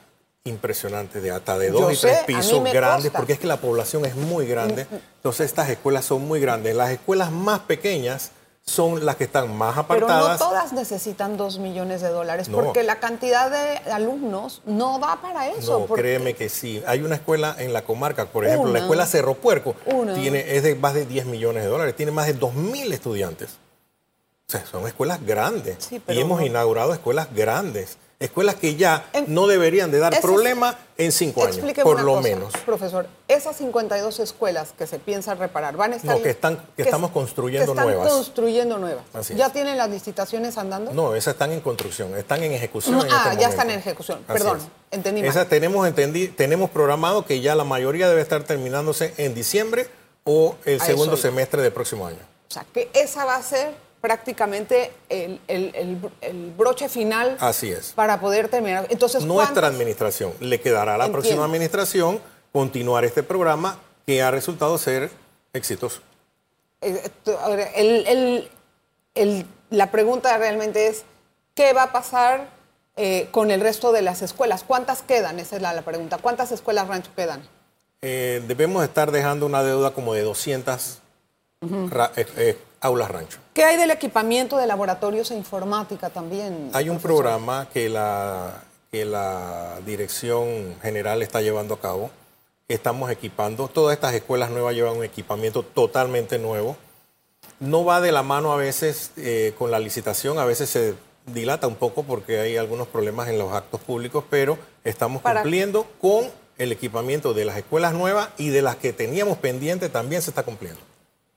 impresionantes 0.45 1.23
de 1.23 1.31
hasta 1.33 1.59
de 1.59 1.69
Yo 1.73 1.81
dos 1.81 1.93
y 1.93 1.97
sé, 1.97 2.09
tres 2.09 2.25
pisos 2.25 2.63
grandes, 2.73 3.11
porque 3.11 3.33
es 3.33 3.39
que 3.39 3.47
la 3.49 3.57
población 3.57 4.05
es 4.05 4.15
muy 4.15 4.47
grande. 4.47 4.87
Entonces 5.17 5.47
estas 5.47 5.69
escuelas 5.69 6.05
son 6.05 6.27
muy 6.27 6.41
grandes. 6.41 6.75
Las 6.77 6.91
escuelas 6.91 7.31
más 7.33 7.61
pequeñas 7.61 8.31
son 8.69 9.07
las 9.07 9.15
que 9.15 9.25
están 9.25 9.57
más 9.57 9.75
Pero 9.89 10.07
no 10.09 10.13
apartadas. 10.13 10.39
todas 10.41 10.73
necesitan 10.73 11.37
dos 11.37 11.59
millones 11.61 12.01
de 12.03 12.09
dólares, 12.09 12.49
No. 12.49 12.59
porque 12.59 12.83
la 12.83 12.99
cantidad 12.99 13.49
de 13.49 13.79
alumnos 13.93 14.61
no 14.67 14.99
da 14.99 15.23
para 15.23 15.49
eso. 15.49 15.79
No, 15.81 15.87
porque- 15.87 16.03
créeme 16.03 16.35
que 16.35 16.49
sí. 16.49 16.83
Hay 16.87 17.01
una 17.03 17.15
escuela 17.15 17.55
en 17.59 17.73
la 17.73 17.83
comarca, 17.85 18.27
por 18.27 18.45
ejemplo, 18.45 18.65
Una. 18.69 18.73
la 18.73 18.79
escuela 18.81 19.07
Cerro 19.07 19.35
Puerco, 19.35 19.77
Una. 19.87 20.15
tiene, 20.15 20.57
es 20.57 20.65
de 20.65 20.75
más 20.75 20.95
de 20.95 21.07
10 21.07 21.27
millones 21.27 21.63
de 21.63 21.69
dólares, 21.69 21.95
tiene 21.95 22.11
más 22.11 22.27
de 22.27 22.35
2.000 22.35 22.93
estudiantes. 22.93 23.51
O 24.49 24.51
sea, 24.51 24.67
son 24.67 24.87
escuelas 24.87 25.25
grandes. 25.25 25.77
Sí, 25.79 26.01
pero 26.05 26.19
y 26.19 26.23
hemos 26.23 26.41
no. 26.41 26.47
inaugurado 26.47 26.93
escuelas 26.93 27.29
grandes. 27.33 27.97
Escuelas 28.19 28.55
que 28.55 28.77
ya 28.77 29.11
En- 29.13 29.35
no 29.35 29.47
deberían 29.47 29.91
de 29.91 29.99
dar 29.99 30.13
Esas- 30.15 30.25
problema 30.25 30.79
en 30.97 31.13
cinco 31.13 31.45
años, 31.45 31.59
por 31.83 32.01
lo 32.01 32.15
cosa, 32.15 32.23
menos. 32.23 32.53
Profesor, 32.65 33.07
esas 33.29 33.57
52 33.57 34.21
escuelas 34.21 34.73
que 34.79 34.87
se 34.87 34.99
piensan 34.99 35.39
reparar 35.39 35.77
van 35.77 35.93
a 35.93 35.97
estar. 35.97 36.17
No, 36.17 36.23
que 36.23 36.31
están- 36.31 36.57
que 36.75 36.83
estamos 36.83 37.11
construyendo 37.11 37.67
que 37.75 37.79
están 37.79 37.87
nuevas. 37.95 38.11
construyendo 38.11 38.79
nuevas. 38.79 39.05
Así 39.13 39.35
es. 39.35 39.39
¿Ya 39.39 39.51
tienen 39.51 39.77
las 39.77 39.91
licitaciones 39.91 40.57
andando? 40.57 40.95
No, 40.95 41.15
esas 41.15 41.35
están 41.35 41.53
en 41.53 41.61
construcción, 41.61 42.17
están 42.17 42.43
en 42.43 42.53
ejecución. 42.53 42.97
No, 42.97 43.05
en 43.05 43.13
ah, 43.13 43.17
este 43.17 43.23
ya 43.23 43.35
momento. 43.35 43.49
están 43.51 43.71
en 43.71 43.79
ejecución. 43.81 44.19
Perdón, 44.27 44.57
es. 44.59 44.65
entendí 44.93 45.21
mal. 45.21 45.31
Esas 45.31 45.49
tenemos, 45.51 45.87
entendi- 45.87 46.35
tenemos 46.35 46.71
programado 46.71 47.27
que 47.27 47.43
ya 47.43 47.55
la 47.55 47.65
mayoría 47.65 48.09
debe 48.09 48.23
estar 48.23 48.45
terminándose 48.45 49.13
en 49.19 49.35
diciembre 49.35 49.89
o 50.25 50.55
el 50.65 50.81
A 50.81 50.85
segundo 50.87 51.19
semestre 51.19 51.61
del 51.61 51.73
próximo 51.73 52.07
año. 52.07 52.21
O 52.49 52.53
sea, 52.55 52.65
que 52.73 52.89
esa 52.95 53.27
va 53.27 53.37
a 53.37 53.43
ser 53.43 53.75
prácticamente 54.01 54.93
el, 55.09 55.41
el- 55.49 55.75
el- 55.75 56.11
el 56.21 56.51
broche 56.57 56.89
final 56.89 57.37
Así 57.41 57.71
es. 57.71 57.93
para 57.93 58.21
poder 58.21 58.49
terminar. 58.49 58.87
Entonces, 58.91 59.25
Nuestra 59.25 59.55
¿cuántas- 59.55 59.75
administración 59.75 60.33
le 60.41 60.61
quedará 60.61 60.95
a 60.95 60.99
la 60.99 61.05
Entiendo. 61.07 61.13
próxima 61.21 61.45
administración 61.45 62.21
continuar 62.53 63.05
este 63.05 63.23
programa 63.23 63.79
que 64.07 64.23
ha 64.23 64.31
resultado 64.31 64.79
ser 64.79 65.11
exitoso. 65.53 66.01
Tú- 67.25 67.33
ahora, 67.39 67.65
el- 67.75 68.07
el- 68.07 68.51
el- 69.15 69.47
la 69.71 69.91
pregunta 69.91 70.37
realmente 70.39 70.87
es, 70.87 71.05
¿qué 71.55 71.73
va 71.73 71.85
a 71.85 71.93
pasar 71.93 72.55
eh, 72.99 73.29
con 73.31 73.51
el 73.51 73.61
resto 73.61 73.93
de 73.93 74.01
las 74.01 74.23
escuelas? 74.23 74.65
¿Cuántas 74.67 75.03
quedan? 75.03 75.39
Esa 75.39 75.57
es 75.57 75.63
la, 75.63 75.75
la 75.75 75.83
pregunta. 75.83 76.17
¿Cuántas 76.19 76.51
escuelas 76.53 76.89
rancho 76.89 77.11
quedan? 77.15 77.47
Eh, 78.01 78.43
debemos 78.47 78.83
estar 78.85 79.11
dejando 79.11 79.45
una 79.45 79.63
deuda 79.63 79.91
como 79.93 80.15
de 80.15 80.23
200 80.23 81.01
ra- 81.91 82.13
eh, 82.17 82.27
eh, 82.37 82.59
aulas 82.81 83.11
rancho. 83.11 83.39
¿Qué 83.55 83.65
hay 83.65 83.77
del 83.77 83.91
equipamiento 83.91 84.57
de 84.59 84.67
laboratorios 84.67 85.31
e 85.31 85.37
informática 85.37 86.11
también? 86.11 86.71
Hay 86.73 86.89
un 86.89 86.99
profesor? 86.99 87.23
programa 87.25 87.69
que 87.73 87.89
la, 87.89 88.63
que 88.91 89.05
la 89.05 89.79
Dirección 89.87 90.77
General 90.83 91.23
está 91.23 91.41
llevando 91.41 91.75
a 91.75 91.81
cabo. 91.81 92.11
Estamos 92.69 93.11
equipando. 93.11 93.69
Todas 93.69 93.95
estas 93.95 94.15
escuelas 94.15 94.51
nuevas 94.51 94.75
llevan 94.75 94.97
un 94.97 95.05
equipamiento 95.05 95.63
totalmente 95.63 96.39
nuevo. 96.39 96.77
No 97.61 97.85
va 97.85 98.01
de 98.01 98.13
la 98.13 98.23
mano 98.23 98.53
a 98.53 98.57
veces 98.57 99.13
eh, 99.17 99.55
con 99.59 99.71
la 99.71 99.79
licitación, 99.79 100.39
a 100.39 100.45
veces 100.45 100.69
se 100.69 100.95
dilata 101.27 101.67
un 101.67 101.77
poco 101.77 102.03
porque 102.03 102.39
hay 102.41 102.57
algunos 102.57 102.87
problemas 102.89 103.29
en 103.29 103.39
los 103.39 103.53
actos 103.53 103.81
públicos, 103.81 104.25
pero 104.29 104.59
estamos 104.85 105.23
Para- 105.23 105.41
cumpliendo 105.43 105.87
con 106.01 106.31
el 106.59 106.73
equipamiento 106.73 107.35
de 107.35 107.45
las 107.45 107.57
escuelas 107.57 107.95
nuevas 107.95 108.29
y 108.37 108.49
de 108.51 108.63
las 108.63 108.77
que 108.77 108.93
teníamos 108.93 109.39
pendiente 109.39 109.89
también 109.89 110.23
se 110.23 110.31
está 110.31 110.43
cumpliendo. 110.43 110.81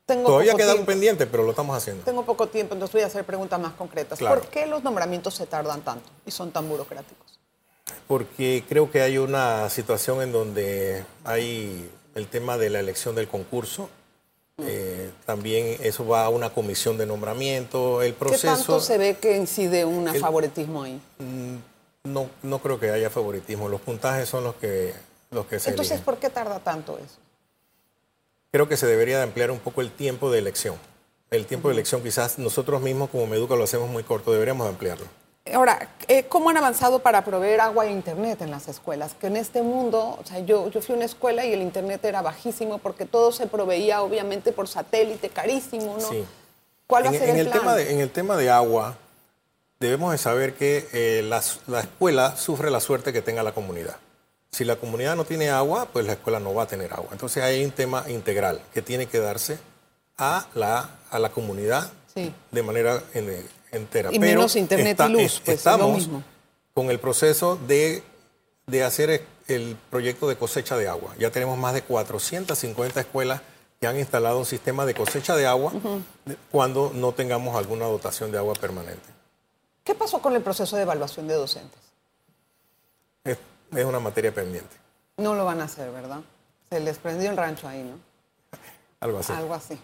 Tengo 0.10 0.28
Todavía 0.28 0.56
queda 0.56 0.74
un 0.74 0.88
pendiente, 0.88 1.28
pero 1.28 1.44
lo 1.44 1.52
estamos 1.52 1.78
haciendo. 1.78 2.04
Tengo 2.04 2.26
poco 2.26 2.48
tiempo, 2.48 2.74
entonces 2.74 2.94
voy 2.94 3.04
a 3.04 3.06
hacer 3.06 3.24
preguntas 3.26 3.60
más 3.60 3.74
concretas. 3.74 4.18
Claro. 4.18 4.42
¿Por 4.42 4.50
qué 4.50 4.66
los 4.66 4.84
nombramientos 4.84 5.36
se 5.36 5.46
tardan 5.46 5.82
tanto 5.82 6.10
y 6.26 6.32
son 6.32 6.50
tan 6.52 6.68
burocráticos? 6.68 7.40
Porque 8.08 8.64
creo 8.68 8.90
que 8.90 9.04
hay 9.04 9.20
una 9.20 9.70
situación 9.70 10.24
en 10.24 10.32
donde 10.32 11.06
hay 11.26 11.88
el 12.16 12.28
tema 12.28 12.58
de 12.58 12.72
la 12.72 12.80
elección 12.80 13.14
del 13.14 13.28
concurso. 13.28 13.88
Eh, 14.58 15.12
también 15.28 15.78
eso 15.82 16.08
va 16.08 16.26
a 16.26 16.30
una 16.30 16.50
comisión 16.50 16.98
de 16.98 17.06
nombramiento. 17.06 18.02
El 18.02 18.14
¿Qué 18.16 18.20
tanto 18.20 18.30
proceso 18.30 18.80
se 18.80 18.98
ve 18.98 19.18
que 19.18 19.38
incide 19.38 19.86
un 19.86 20.08
El- 20.08 20.20
favoritismo 20.20 20.82
ahí? 20.84 21.00
no, 22.04 22.28
no 22.42 22.58
creo 22.60 22.80
que 22.80 22.90
haya 22.90 23.12
favoritismo. 23.12 23.70
Los 23.70 23.82
puntajes 23.82 24.28
son 24.28 24.44
los 24.44 24.56
que, 24.56 24.92
los 25.30 25.46
que 25.46 25.60
se 25.60 25.70
Entonces, 25.70 25.92
eligen. 25.92 26.06
¿por 26.06 26.18
qué 26.18 26.32
tarda 26.32 26.58
tanto 26.60 26.98
eso? 26.98 27.20
Creo 28.52 28.68
que 28.68 28.78
se 28.78 28.88
debería 28.88 29.18
de 29.18 29.24
ampliar 29.24 29.52
un 29.52 29.60
poco 29.60 29.82
el 29.82 29.92
tiempo 29.92 30.32
de 30.32 30.40
elección. 30.40 30.76
El 31.30 31.46
tiempo 31.46 31.68
de 31.68 31.76
elección 31.76 32.02
quizás 32.02 32.40
nosotros 32.40 32.82
mismos 32.82 33.10
como 33.12 33.28
Meduca 33.28 33.56
lo 33.56 33.64
hacemos 33.64 33.90
muy 33.90 34.04
corto, 34.04 34.32
deberíamos 34.32 34.66
de 34.66 34.70
ampliarlo. 34.72 35.06
Ahora, 35.54 35.90
eh, 36.08 36.26
¿cómo 36.28 36.50
han 36.50 36.58
avanzado 36.58 37.00
para 37.00 37.24
proveer 37.24 37.62
agua 37.62 37.86
e 37.86 37.92
internet 37.92 38.42
en 38.42 38.52
las 38.52 38.68
escuelas? 38.68 39.14
Que 39.20 39.28
en 39.28 39.38
este 39.38 39.62
mundo, 39.62 40.18
o 40.20 40.26
sea, 40.26 40.40
yo, 40.40 40.70
yo 40.70 40.82
fui 40.82 40.94
a 40.94 40.98
una 40.98 41.06
escuela 41.06 41.46
y 41.46 41.54
el 41.54 41.62
internet 41.62 42.04
era 42.06 42.22
bajísimo 42.22 42.78
porque 42.80 43.06
todo 43.06 43.32
se 43.32 43.48
proveía 43.48 44.02
obviamente 44.02 44.52
por 44.52 44.68
satélite, 44.68 45.30
carísimo, 45.30 45.98
¿no? 46.00 46.10
Sí. 46.10 46.26
¿Cuál 46.88 47.06
va 47.06 47.10
en, 47.10 47.16
a 47.16 47.20
ser 47.20 47.30
en 47.30 47.38
el, 47.38 47.48
plan? 47.48 47.60
tema 47.60 47.76
de, 47.76 47.92
en 47.94 48.00
el 48.00 48.10
tema 48.12 48.36
de 48.38 48.50
agua, 48.50 48.98
debemos 49.80 50.12
de 50.12 50.18
saber 50.18 50.54
que 50.56 50.88
eh, 50.94 51.22
las- 51.24 51.60
la, 51.68 51.82
escuela 51.82 52.36
sufre 52.36 52.70
la 52.72 52.80
suerte 52.80 53.14
que 53.14 53.22
tenga 53.22 53.42
la 53.44 53.52
comunidad. 53.52 53.96
Si 54.52 54.66
la 54.66 54.76
comunidad 54.78 55.16
no 55.16 55.26
tiene 55.26 55.50
agua, 55.50 55.88
pues 55.92 56.06
la 56.06 56.14
escuela 56.14 56.40
no 56.40 56.54
va 56.54 56.64
a 56.64 56.68
tener 56.68 56.92
agua. 56.94 57.10
Entonces 57.12 57.44
hay 57.44 57.64
un 57.64 57.72
tema 57.72 58.06
integral 58.10 58.62
que 58.74 58.82
tiene 58.82 59.06
que 59.06 59.20
darse 59.20 59.60
a 60.18 60.48
la, 60.56 60.90
a 61.12 61.20
la 61.20 61.30
comunidad 61.30 61.92
Sí. 62.14 62.34
de 62.52 62.64
manera 62.64 63.02
en- 63.14 63.48
entera. 63.72 64.10
Y 64.12 64.18
menos 64.20 64.56
internet 64.56 65.00
y 65.08 65.10
luz, 65.12 65.22
es- 65.22 65.32
pues, 65.40 65.42
es 65.42 65.48
lo 65.48 65.54
estamos 65.72 65.96
mismo. 65.98 66.24
con 66.74 66.90
el 66.90 67.00
proceso 67.00 67.56
de, 67.68 68.04
de 68.66 68.84
hacer 68.84 69.24
el 69.48 69.78
proyecto 69.92 70.28
de 70.28 70.36
cosecha 70.36 70.76
de 70.78 70.88
agua. 70.88 71.14
Ya 71.20 71.30
tenemos 71.30 71.58
más 71.58 71.74
de 71.76 71.84
450 71.84 73.00
escuelas 73.00 73.42
que 73.80 73.86
han 73.88 73.98
instalado 74.00 74.40
un 74.40 74.46
sistema 74.46 74.86
de 74.86 74.94
cosecha 74.96 75.36
de 75.36 75.46
agua 75.46 75.72
cuando 76.52 76.92
no 76.94 77.14
tengamos 77.14 77.56
alguna 77.56 77.86
dotación 77.86 78.32
de 78.32 78.40
agua 78.40 78.56
permanente. 78.56 79.08
¿Qué 79.84 79.94
pasó 79.96 80.20
con 80.22 80.36
el 80.36 80.42
proceso 80.42 80.76
de 80.76 80.82
evaluación 80.82 81.28
de 81.28 81.36
docentes? 81.36 81.80
Es, 83.76 83.86
una 83.86 84.00
materia 84.00 84.34
pendiente, 84.34 84.76
No 85.18 85.36
lo 85.36 85.46
van 85.46 85.62
a 85.62 85.66
hacer, 85.66 85.92
¿verdad? 85.92 86.20
Se 86.70 86.80
les 86.80 86.98
prendió 86.98 87.30
el 87.30 87.38
rancho 87.38 87.68
ahí, 87.68 87.84
¿no? 87.84 87.98
algo 89.00 89.20
así. 89.20 89.34
Algo 89.34 89.54
así. 89.54 89.80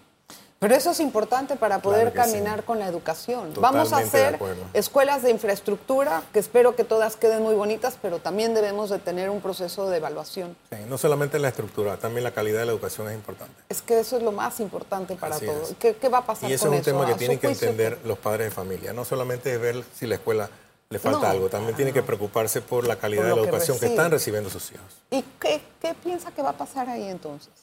Pero 0.58 0.74
eso 0.74 0.92
es 0.92 1.00
importante 1.02 1.58
para 1.58 1.80
poder 1.80 2.12
Claro 2.12 2.14
que 2.14 2.30
sí. 2.30 2.38
caminar 2.38 2.64
con 2.64 2.80
la 2.80 2.88
educación. 2.88 3.54
Vamos 3.60 3.92
a 3.92 3.98
de 3.98 4.04
hacer 4.04 4.40
escuelas 4.74 5.22
de 5.22 5.30
infraestructura, 5.30 6.24
que 6.32 6.40
espero 6.40 6.76
que 6.76 6.86
todas 6.86 7.18
queden 7.18 7.44
muy 7.44 7.54
bonitas, 7.56 7.98
pero 8.02 8.20
también 8.20 8.54
debemos 8.56 8.90
de 8.90 8.98
tener 8.98 9.30
un 9.30 9.42
proceso 9.42 9.90
de 9.90 9.98
evaluación. 9.98 10.56
Sí, 10.72 10.78
no 10.88 10.98
solamente 10.98 11.38
la 11.40 11.50
estructura, 11.50 11.98
también 11.98 12.24
la 12.24 12.32
calidad 12.32 12.60
de 12.62 12.66
la 12.68 12.72
educación 12.72 13.10
es 13.10 13.16
importante. 13.16 13.54
Es 13.68 13.82
que 13.82 14.00
eso 14.00 14.16
es 14.18 14.24
lo 14.24 14.32
más 14.32 14.60
importante 14.62 15.16
para 15.16 15.38
todos. 15.40 15.74
¿Qué, 15.78 15.98
qué 15.98 16.10
va 16.10 16.20
a 16.20 16.26
pasar 16.26 16.50
Y 16.50 16.54
ese 16.54 16.66
con 16.66 16.74
es 16.74 16.80
un 16.80 16.82
eso? 16.82 16.92
tema 17.00 17.06
que 17.06 17.16
tienen 17.20 17.38
que 17.38 17.48
entender 17.48 18.00
los 18.06 18.18
padres 18.18 18.48
de 18.48 18.52
familia. 18.52 18.94
No 18.94 19.04
solamente 19.06 19.54
es 19.54 19.60
ver 19.62 19.84
si 19.94 20.08
la 20.08 20.16
escuela 20.16 20.50
le 20.90 21.00
falta 21.00 21.20
No, 21.20 21.28
algo, 21.28 21.50
también 21.50 21.76
tiene 21.76 21.92
que 21.92 22.04
preocuparse 22.04 22.62
por 22.62 22.88
la 22.88 22.98
calidad 22.98 23.24
Por 23.24 23.30
de 23.32 23.36
la 23.38 23.42
educación 23.48 23.80
que 23.80 23.88
están 23.88 24.12
recibiendo 24.12 24.50
sus 24.50 24.72
hijos. 24.72 24.86
¿Y 25.12 25.24
qué, 25.40 25.62
qué 25.82 25.94
piensa 25.96 26.32
que 26.32 26.42
va 26.42 26.52
a 26.52 26.58
pasar 26.58 26.90
ahí 26.90 27.08
entonces? 27.08 27.54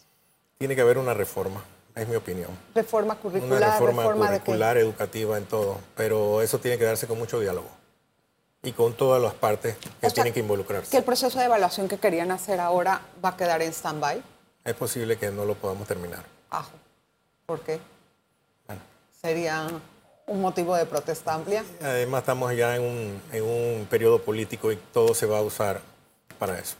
Tiene 0.59 0.75
que 0.75 0.81
haber 0.81 0.99
una 0.99 1.15
reforma, 1.15 1.63
es 1.95 2.09
mi 2.09 2.17
opinión. 2.17 2.51
Reforma 2.75 3.15
Una 3.15 3.23
curricular, 3.23 3.73
reforma, 3.73 4.03
reforma 4.03 4.31
de 4.31 4.41
curricular, 4.41 4.77
educativa 4.77 5.39
en 5.39 5.45
todo, 5.47 5.79
pero 5.97 6.43
eso 6.43 6.59
tiene 6.59 6.79
que 6.79 6.85
darse 6.85 7.07
con 7.07 7.19
mucho 7.19 7.39
diálogo 7.41 7.69
y 8.63 8.73
con 8.73 8.95
todas 8.95 9.21
las 9.21 9.35
partes 9.35 9.77
que 9.77 9.89
O 9.89 9.93
sea, 10.01 10.11
tienen 10.11 10.33
que 10.33 10.41
involucrarse. 10.41 10.91
Que 10.91 10.99
el 10.99 11.05
proceso 11.05 11.39
de 11.39 11.47
evaluación 11.47 11.89
que 11.89 11.99
querían 11.99 12.31
hacer 12.31 12.61
ahora 12.61 13.03
va 13.25 13.31
a 13.31 13.37
quedar 13.37 13.61
en 13.63 13.73
stand-by. 13.73 14.23
Es 14.65 14.75
posible 14.75 15.17
que 15.17 15.31
no 15.31 15.45
lo 15.45 15.55
podamos 15.55 15.89
terminar. 15.89 16.25
Ajo. 16.51 16.71
¿Por 17.47 17.61
qué? 17.61 17.81
Bueno, 18.67 18.83
Sería 19.21 19.67
un 20.27 20.41
motivo 20.41 20.75
de 20.77 20.87
protesta 20.87 21.35
amplia. 21.35 21.65
además 21.81 22.21
estamos 22.23 22.55
ya 22.55 22.77
en 22.77 22.83
un, 22.83 23.23
en 23.33 23.43
un 23.43 23.87
periodo 23.91 24.21
político 24.23 24.71
y 24.73 24.77
todo 24.93 25.15
se 25.15 25.27
va 25.27 25.39
a 25.39 25.43
usar 25.43 25.81
para 26.39 26.59
eso. 26.59 26.77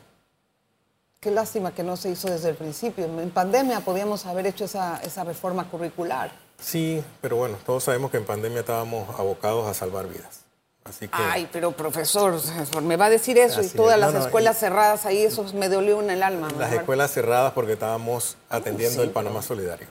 Qué 1.21 1.31
lástima 1.31 1.73
que 1.73 1.83
no 1.83 1.97
se 1.97 2.11
hizo 2.11 2.29
desde 2.29 2.49
el 2.49 2.57
principio. 2.57 3.05
En 3.05 3.31
pandemia 3.31 3.81
podíamos 3.81 4.27
haber 4.27 4.47
hecho 4.47 4.65
esa, 4.65 5.01
esa 5.05 5.23
reforma 5.23 5.69
curricular. 5.71 6.33
Sí, 6.61 7.03
pero 7.21 7.37
bueno, 7.37 7.59
todos 7.65 7.85
sabemos 7.85 8.11
que 8.11 8.17
en 8.17 8.25
pandemia 8.25 8.61
estábamos 8.61 9.09
abocados 9.19 9.69
a 9.69 9.75
salvar 9.75 10.09
vidas. 10.09 10.41
Así 10.85 11.07
que 11.07 11.15
Ay, 11.17 11.49
pero 11.53 11.71
profesor, 11.71 12.35
me 12.83 12.97
va 12.97 13.05
a 13.07 13.11
decir 13.11 13.39
eso 13.39 13.63
y 13.63 13.69
todas 13.69 13.95
es. 13.95 14.01
las 14.01 14.15
No, 14.15 14.19
escuelas 14.21 14.57
y- 14.57 14.61
cerradas 14.61 15.07
ahí, 15.07 15.23
eso 15.23 15.45
me 15.55 15.69
dolió 15.69 16.01
en 16.03 16.11
el 16.11 16.25
alma. 16.25 16.49
las 16.59 16.73
escuelas 16.73 17.13
cerradas 17.13 17.53
porque 17.53 17.75
estábamos 17.75 18.37
atendiendo 18.51 18.97
Sí, 19.01 19.07
el 19.07 19.11
Panamá 19.13 19.43
Solidario. 19.43 19.87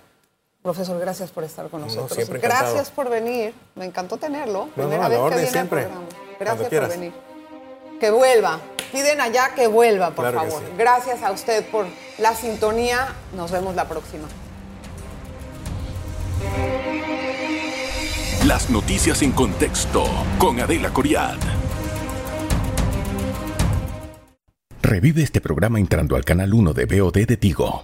Profesor, 0.61 0.99
gracias 0.99 1.31
por 1.31 1.43
estar 1.43 1.69
con 1.69 1.81
No, 1.81 1.87
nosotros. 1.87 2.13
siempre 2.13 2.37
encantado. 2.37 2.73
gracias 2.73 2.91
por 2.91 3.09
venir. 3.09 3.53
Me 3.75 3.85
encantó 3.85 4.17
tenerlo. 4.17 4.67
no, 4.67 4.71
Primera 4.73 5.07
vez 5.07 5.17
que 5.19 5.25
viene 5.29 5.41
al 5.41 5.47
siempre. 5.51 5.81
programa. 5.83 6.05
Cuando 6.37 6.63
Gracias 6.63 6.81
por 6.81 6.89
venir. 6.89 7.13
Que 7.99 8.11
vuelva. 8.11 8.59
Piden 8.91 9.21
allá 9.21 9.53
que 9.55 9.67
vuelva, 9.67 10.11
por 10.11 10.25
Claro 10.29 10.39
favor. 10.49 10.61
sí. 10.63 10.73
Gracias 10.77 11.23
a 11.23 11.31
usted 11.31 11.65
por 11.71 11.85
la 12.19 12.35
sintonía. 12.35 13.07
Nos 13.35 13.49
vemos 13.51 13.73
la 13.75 13.87
próxima. 13.87 14.27
Las 18.45 18.69
noticias 18.69 19.21
en 19.21 19.31
contexto 19.31 20.03
con 20.37 20.59
Adela 20.59 20.91
Coriad. 20.91 21.37
Revive 24.81 25.23
este 25.23 25.41
programa 25.41 25.79
entrando 25.79 26.15
al 26.15 26.25
canal 26.25 26.53
1 26.53 26.73
de 26.73 26.85
BOD 26.85 27.25
de 27.27 27.37
Tigo. 27.37 27.81